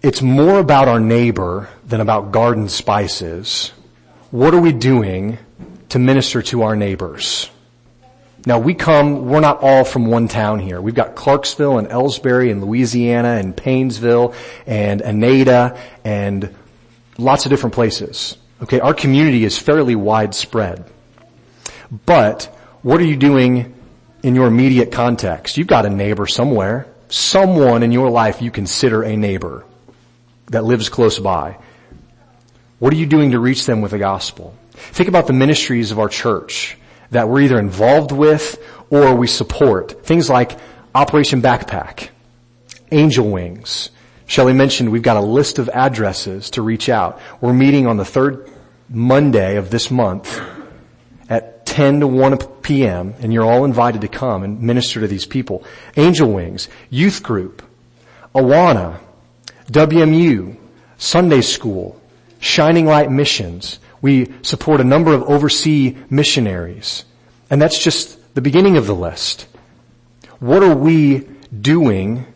it's 0.07 0.23
more 0.23 0.61
about 0.61 0.87
our 0.87 1.01
neighbor 1.01 1.69
than 1.85 2.01
about 2.01 2.31
garden 2.31 2.69
spices, 2.69 3.73
what 4.31 4.55
are 4.55 4.61
we 4.61 4.71
doing 4.71 5.37
to 5.88 5.99
minister 5.99 6.42
to 6.42 6.62
our 6.62 6.77
neighbors? 6.77 7.51
Now 8.47 8.61
we 8.61 8.75
come, 8.75 9.27
we're 9.27 9.40
not 9.40 9.62
all 9.62 9.83
from 9.83 10.07
one 10.07 10.29
town 10.29 10.61
here. 10.61 10.81
We've 10.81 10.95
got 10.95 11.16
Clarksville 11.16 11.79
and 11.79 11.88
Elsberry 11.88 12.53
and 12.53 12.64
Louisiana 12.64 13.31
and 13.31 13.57
Paynesville 13.57 14.37
and 14.64 15.01
Annada 15.01 15.77
and 16.05 16.55
lots 17.19 17.45
of 17.45 17.51
different 17.51 17.75
places. 17.75 18.37
Okay, 18.62 18.79
our 18.79 18.95
community 18.95 19.45
is 19.45 19.59
fairly 19.59 19.97
widespread. 19.97 20.88
But 22.07 22.45
what 22.83 23.01
are 23.01 23.05
you 23.05 23.16
doing 23.16 23.75
in 24.23 24.37
your 24.37 24.47
immediate 24.47 24.92
context? 24.92 25.57
You've 25.57 25.66
got 25.66 25.85
a 25.85 25.90
neighbor 25.90 26.29
somewhere, 26.29 26.87
someone 27.09 27.83
in 27.83 27.90
your 27.90 28.09
life 28.09 28.40
you 28.40 28.53
consider 28.53 29.03
a 29.03 29.16
neighbor 29.16 29.65
that 30.48 30.64
lives 30.64 30.88
close 30.88 31.18
by. 31.18 31.59
What 32.78 32.92
are 32.92 32.96
you 32.96 33.06
doing 33.06 33.30
to 33.32 33.40
reach 33.40 33.66
them 33.66 33.80
with 33.80 33.92
the 33.92 33.98
gospel? 33.98 34.54
Think 34.72 35.09
about 35.09 35.26
the 35.26 35.32
ministries 35.32 35.90
of 35.90 35.98
our 35.98 36.09
church 36.09 36.76
that 37.11 37.28
we're 37.28 37.40
either 37.40 37.59
involved 37.59 38.12
with 38.12 38.62
or 38.90 39.14
we 39.14 39.26
support. 39.26 40.04
Things 40.04 40.28
like 40.28 40.59
Operation 40.94 41.42
Backpack, 41.42 42.11
Angel 42.92 43.28
Wings. 43.28 43.90
Shelley 44.26 44.52
mentioned 44.52 44.90
we've 44.90 45.02
got 45.02 45.16
a 45.16 45.20
list 45.20 45.59
of 45.59 45.68
addresses 45.68 46.50
to 46.50 46.62
reach 46.62 46.88
out. 46.88 47.20
We're 47.40 47.52
meeting 47.52 47.87
on 47.87 47.96
the 47.96 48.04
third 48.04 48.50
Monday 48.88 49.56
of 49.56 49.70
this 49.70 49.90
month 49.90 50.40
at 51.28 51.64
10 51.66 52.00
to 52.00 52.06
1 52.06 52.38
p.m. 52.62 53.14
and 53.20 53.32
you're 53.32 53.44
all 53.44 53.64
invited 53.64 54.02
to 54.02 54.09
come 54.09 54.42
and 54.42 54.61
minister 54.61 55.00
to 55.00 55.09
these 55.09 55.26
people. 55.26 55.64
Angel 55.96 56.30
Wings, 56.30 56.68
Youth 56.90 57.22
Group, 57.22 57.62
Awana, 58.35 59.00
WMU, 59.70 60.57
Sunday 60.98 61.40
School, 61.40 62.00
Shining 62.38 62.87
Light 62.87 63.11
Missions, 63.11 63.79
we 64.00 64.33
support 64.42 64.81
a 64.81 64.85
number 64.85 65.12
of 65.12 65.22
overseas 65.24 65.96
missionaries. 66.11 67.05
And 67.50 67.61
that's 67.61 67.83
just 67.83 68.35
the 68.35 68.40
beginning 68.40 68.76
of 68.76 68.87
the 68.87 68.94
list. 68.94 69.46
What 70.38 70.62
are 70.62 70.74
we 70.74 71.26
doing 71.61 72.26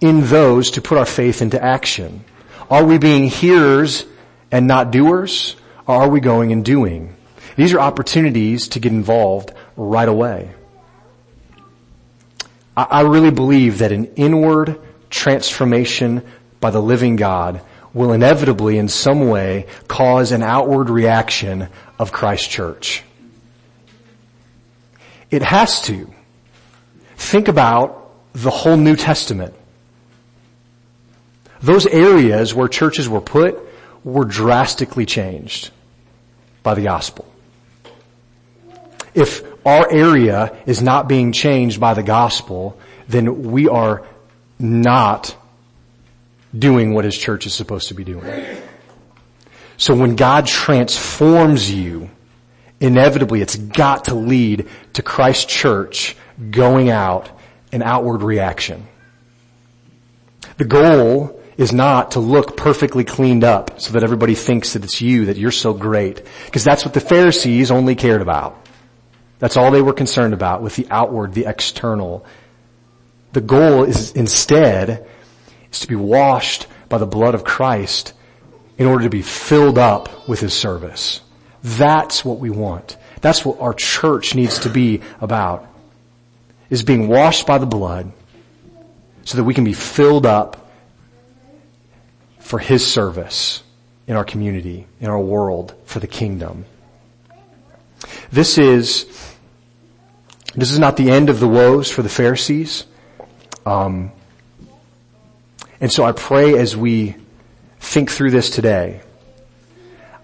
in 0.00 0.26
those 0.26 0.72
to 0.72 0.82
put 0.82 0.98
our 0.98 1.06
faith 1.06 1.42
into 1.42 1.62
action? 1.62 2.24
Are 2.70 2.84
we 2.84 2.98
being 2.98 3.24
hearers 3.24 4.06
and 4.50 4.66
not 4.66 4.90
doers? 4.90 5.56
Or 5.86 5.96
are 5.96 6.08
we 6.08 6.20
going 6.20 6.52
and 6.52 6.64
doing? 6.64 7.14
These 7.56 7.74
are 7.74 7.80
opportunities 7.80 8.68
to 8.68 8.80
get 8.80 8.92
involved 8.92 9.52
right 9.76 10.08
away. 10.08 10.50
I 12.76 13.02
really 13.02 13.30
believe 13.30 13.78
that 13.78 13.92
an 13.92 14.06
inward 14.16 14.80
transformation 15.08 16.22
by 16.64 16.70
the 16.70 16.80
living 16.80 17.16
God 17.16 17.60
will 17.92 18.14
inevitably 18.14 18.78
in 18.78 18.88
some 18.88 19.28
way 19.28 19.66
cause 19.86 20.32
an 20.32 20.42
outward 20.42 20.88
reaction 20.88 21.68
of 21.98 22.10
Christ 22.10 22.48
church. 22.48 23.02
It 25.30 25.42
has 25.42 25.82
to. 25.82 26.10
Think 27.18 27.48
about 27.48 28.10
the 28.32 28.48
whole 28.48 28.78
New 28.78 28.96
Testament. 28.96 29.52
Those 31.60 31.84
areas 31.84 32.54
where 32.54 32.66
churches 32.66 33.10
were 33.10 33.20
put 33.20 33.58
were 34.02 34.24
drastically 34.24 35.04
changed 35.04 35.70
by 36.62 36.72
the 36.72 36.80
gospel. 36.80 37.30
If 39.12 39.42
our 39.66 39.86
area 39.92 40.56
is 40.64 40.80
not 40.80 41.08
being 41.08 41.32
changed 41.32 41.78
by 41.78 41.92
the 41.92 42.02
gospel, 42.02 42.80
then 43.06 43.50
we 43.52 43.68
are 43.68 44.06
not 44.58 45.36
doing 46.56 46.94
what 46.94 47.04
his 47.04 47.16
church 47.16 47.46
is 47.46 47.54
supposed 47.54 47.88
to 47.88 47.94
be 47.94 48.04
doing. 48.04 48.24
So 49.76 49.94
when 49.94 50.16
God 50.16 50.46
transforms 50.46 51.70
you, 51.70 52.10
inevitably 52.80 53.40
it's 53.40 53.56
got 53.56 54.06
to 54.06 54.14
lead 54.14 54.68
to 54.94 55.02
Christ's 55.02 55.46
church 55.46 56.16
going 56.50 56.90
out 56.90 57.30
an 57.72 57.82
outward 57.82 58.22
reaction. 58.22 58.86
The 60.56 60.64
goal 60.64 61.40
is 61.56 61.72
not 61.72 62.12
to 62.12 62.20
look 62.20 62.56
perfectly 62.56 63.04
cleaned 63.04 63.44
up 63.44 63.80
so 63.80 63.92
that 63.92 64.04
everybody 64.04 64.34
thinks 64.34 64.72
that 64.72 64.84
it's 64.84 65.00
you, 65.00 65.26
that 65.26 65.36
you're 65.36 65.50
so 65.50 65.72
great. 65.72 66.22
Because 66.46 66.64
that's 66.64 66.84
what 66.84 66.94
the 66.94 67.00
Pharisees 67.00 67.70
only 67.70 67.94
cared 67.94 68.22
about. 68.22 68.66
That's 69.38 69.56
all 69.56 69.70
they 69.70 69.82
were 69.82 69.92
concerned 69.92 70.34
about 70.34 70.62
with 70.62 70.76
the 70.76 70.86
outward, 70.90 71.34
the 71.34 71.46
external. 71.46 72.24
The 73.32 73.40
goal 73.40 73.84
is 73.84 74.12
instead 74.12 75.08
is 75.74 75.80
to 75.80 75.88
be 75.88 75.96
washed 75.96 76.66
by 76.88 76.98
the 76.98 77.06
blood 77.06 77.34
of 77.34 77.44
Christ 77.44 78.12
in 78.78 78.86
order 78.86 79.04
to 79.04 79.10
be 79.10 79.22
filled 79.22 79.78
up 79.78 80.28
with 80.28 80.40
His 80.40 80.54
service. 80.54 81.20
That's 81.62 82.24
what 82.24 82.38
we 82.38 82.50
want. 82.50 82.96
That's 83.20 83.44
what 83.44 83.60
our 83.60 83.74
church 83.74 84.34
needs 84.34 84.60
to 84.60 84.70
be 84.70 85.00
about. 85.20 85.66
Is 86.70 86.82
being 86.82 87.08
washed 87.08 87.46
by 87.46 87.58
the 87.58 87.66
blood 87.66 88.12
so 89.24 89.36
that 89.36 89.44
we 89.44 89.54
can 89.54 89.64
be 89.64 89.72
filled 89.72 90.26
up 90.26 90.70
for 92.38 92.58
His 92.58 92.86
service 92.86 93.62
in 94.06 94.16
our 94.16 94.24
community, 94.24 94.86
in 95.00 95.08
our 95.08 95.20
world, 95.20 95.74
for 95.84 95.98
the 95.98 96.06
kingdom. 96.06 96.66
This 98.30 98.58
is, 98.58 99.06
this 100.54 100.70
is 100.70 100.78
not 100.78 100.96
the 100.96 101.10
end 101.10 101.30
of 101.30 101.40
the 101.40 101.48
woes 101.48 101.90
for 101.90 102.02
the 102.02 102.08
Pharisees. 102.08 102.84
Um, 103.64 104.12
and 105.84 105.92
so 105.92 106.02
I 106.02 106.12
pray 106.12 106.58
as 106.58 106.74
we 106.74 107.14
think 107.78 108.10
through 108.10 108.30
this 108.30 108.48
today, 108.48 109.02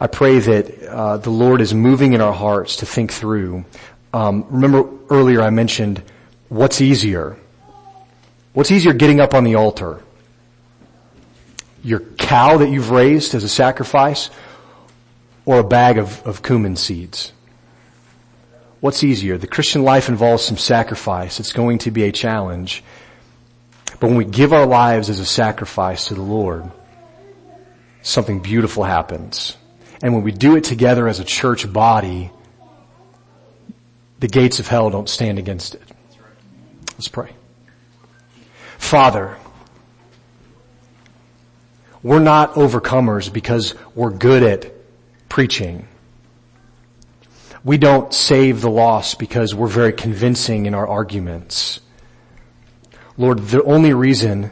I 0.00 0.06
pray 0.06 0.38
that 0.38 0.88
uh, 0.88 1.18
the 1.18 1.28
Lord 1.28 1.60
is 1.60 1.74
moving 1.74 2.14
in 2.14 2.22
our 2.22 2.32
hearts 2.32 2.76
to 2.76 2.86
think 2.86 3.12
through. 3.12 3.66
Um, 4.14 4.46
remember 4.48 4.88
earlier 5.10 5.42
I 5.42 5.50
mentioned 5.50 6.02
what's 6.48 6.80
easier. 6.80 7.36
What's 8.54 8.70
easier 8.70 8.94
getting 8.94 9.20
up 9.20 9.34
on 9.34 9.44
the 9.44 9.56
altar? 9.56 10.02
Your 11.84 12.00
cow 12.00 12.56
that 12.56 12.70
you've 12.70 12.88
raised 12.88 13.34
as 13.34 13.44
a 13.44 13.48
sacrifice 13.50 14.30
or 15.44 15.58
a 15.58 15.64
bag 15.64 15.98
of, 15.98 16.26
of 16.26 16.42
cumin 16.42 16.76
seeds? 16.76 17.34
What's 18.80 19.04
easier? 19.04 19.36
The 19.36 19.46
Christian 19.46 19.82
life 19.82 20.08
involves 20.08 20.42
some 20.42 20.56
sacrifice. 20.56 21.38
It's 21.38 21.52
going 21.52 21.76
to 21.80 21.90
be 21.90 22.04
a 22.04 22.12
challenge. 22.12 22.82
But 24.00 24.08
when 24.08 24.16
we 24.16 24.24
give 24.24 24.54
our 24.54 24.66
lives 24.66 25.10
as 25.10 25.20
a 25.20 25.26
sacrifice 25.26 26.06
to 26.06 26.14
the 26.14 26.22
Lord, 26.22 26.70
something 28.00 28.40
beautiful 28.40 28.82
happens. 28.82 29.56
And 30.02 30.14
when 30.14 30.22
we 30.22 30.32
do 30.32 30.56
it 30.56 30.64
together 30.64 31.06
as 31.06 31.20
a 31.20 31.24
church 31.24 31.70
body, 31.70 32.30
the 34.18 34.28
gates 34.28 34.58
of 34.58 34.66
hell 34.66 34.88
don't 34.88 35.08
stand 35.08 35.38
against 35.38 35.74
it. 35.74 35.82
Let's 36.94 37.08
pray. 37.08 37.32
Father, 38.78 39.36
we're 42.02 42.18
not 42.18 42.54
overcomers 42.54 43.30
because 43.30 43.74
we're 43.94 44.10
good 44.10 44.42
at 44.42 44.72
preaching. 45.28 45.86
We 47.62 47.76
don't 47.76 48.14
save 48.14 48.62
the 48.62 48.70
lost 48.70 49.18
because 49.18 49.54
we're 49.54 49.66
very 49.66 49.92
convincing 49.92 50.64
in 50.64 50.74
our 50.74 50.88
arguments. 50.88 51.80
Lord, 53.20 53.40
the 53.40 53.62
only 53.64 53.92
reason 53.92 54.50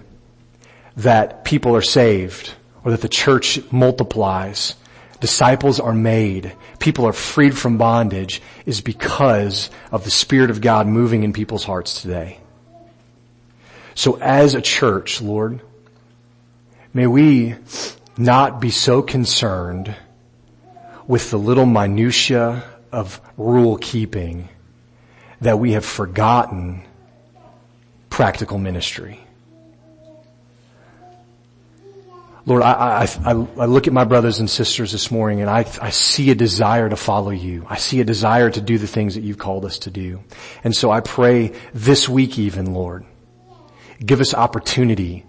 that 0.98 1.42
people 1.42 1.74
are 1.74 1.80
saved 1.80 2.52
or 2.84 2.90
that 2.90 3.00
the 3.00 3.08
church 3.08 3.58
multiplies, 3.72 4.74
disciples 5.20 5.80
are 5.80 5.94
made, 5.94 6.54
people 6.78 7.06
are 7.06 7.14
freed 7.14 7.56
from 7.56 7.78
bondage 7.78 8.42
is 8.66 8.82
because 8.82 9.70
of 9.90 10.04
the 10.04 10.10
Spirit 10.10 10.50
of 10.50 10.60
God 10.60 10.86
moving 10.86 11.22
in 11.22 11.32
people's 11.32 11.64
hearts 11.64 12.02
today. 12.02 12.40
So 13.94 14.18
as 14.20 14.52
a 14.52 14.60
church, 14.60 15.22
Lord, 15.22 15.62
may 16.92 17.06
we 17.06 17.54
not 18.18 18.60
be 18.60 18.70
so 18.70 19.00
concerned 19.00 19.96
with 21.06 21.30
the 21.30 21.38
little 21.38 21.64
minutia 21.64 22.64
of 22.92 23.18
rule 23.38 23.78
keeping 23.78 24.50
that 25.40 25.58
we 25.58 25.72
have 25.72 25.86
forgotten 25.86 26.84
practical 28.18 28.58
ministry. 28.58 29.20
Lord, 32.46 32.64
I, 32.64 33.06
I, 33.24 33.30
I, 33.30 33.66
look 33.66 33.86
at 33.86 33.92
my 33.92 34.02
brothers 34.02 34.40
and 34.40 34.50
sisters 34.50 34.90
this 34.90 35.12
morning 35.12 35.40
and 35.40 35.48
I, 35.48 35.60
I 35.80 35.90
see 35.90 36.28
a 36.32 36.34
desire 36.34 36.88
to 36.88 36.96
follow 36.96 37.30
you. 37.30 37.64
I 37.70 37.76
see 37.76 38.00
a 38.00 38.04
desire 38.04 38.50
to 38.50 38.60
do 38.60 38.76
the 38.76 38.88
things 38.88 39.14
that 39.14 39.20
you've 39.20 39.38
called 39.38 39.64
us 39.64 39.78
to 39.80 39.92
do. 39.92 40.20
And 40.64 40.74
so 40.74 40.90
I 40.90 40.98
pray 40.98 41.52
this 41.74 42.08
week 42.08 42.40
even, 42.40 42.74
Lord, 42.74 43.04
give 44.04 44.20
us 44.20 44.34
opportunity 44.34 45.24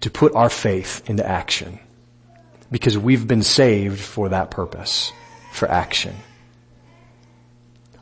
to 0.00 0.10
put 0.10 0.34
our 0.34 0.48
faith 0.48 1.10
into 1.10 1.28
action 1.28 1.78
because 2.70 2.96
we've 2.96 3.28
been 3.28 3.42
saved 3.42 4.00
for 4.00 4.30
that 4.30 4.50
purpose, 4.50 5.12
for 5.52 5.70
action. 5.70 6.16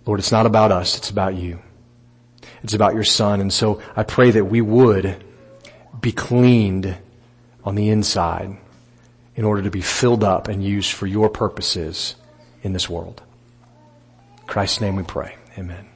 Lord, 0.07 0.20
it's 0.20 0.30
not 0.30 0.47
about 0.47 0.70
us, 0.70 0.97
it's 0.97 1.11
about 1.11 1.34
you. 1.34 1.59
It's 2.63 2.75
about 2.75 2.95
your 2.95 3.05
son. 3.05 3.41
And 3.41 3.53
so 3.53 3.81
I 3.97 4.03
pray 4.03 4.31
that 4.31 4.45
we 4.45 4.61
would 4.61 5.23
be 6.01 6.13
cleaned 6.13 6.97
on 7.65 7.75
the 7.75 7.89
inside 7.89 8.57
in 9.37 9.45
order 9.45 9.63
to 9.63 9.71
be 9.71 9.81
filled 9.81 10.25
up 10.25 10.49
and 10.49 10.65
used 10.65 10.93
for 10.93 11.07
your 11.07 11.29
purposes 11.29 12.15
in 12.63 12.73
this 12.73 12.89
world. 12.89 13.23
In 14.41 14.47
Christ's 14.47 14.81
name 14.81 14.97
we 14.97 15.05
pray. 15.05 15.37
Amen. 15.57 15.87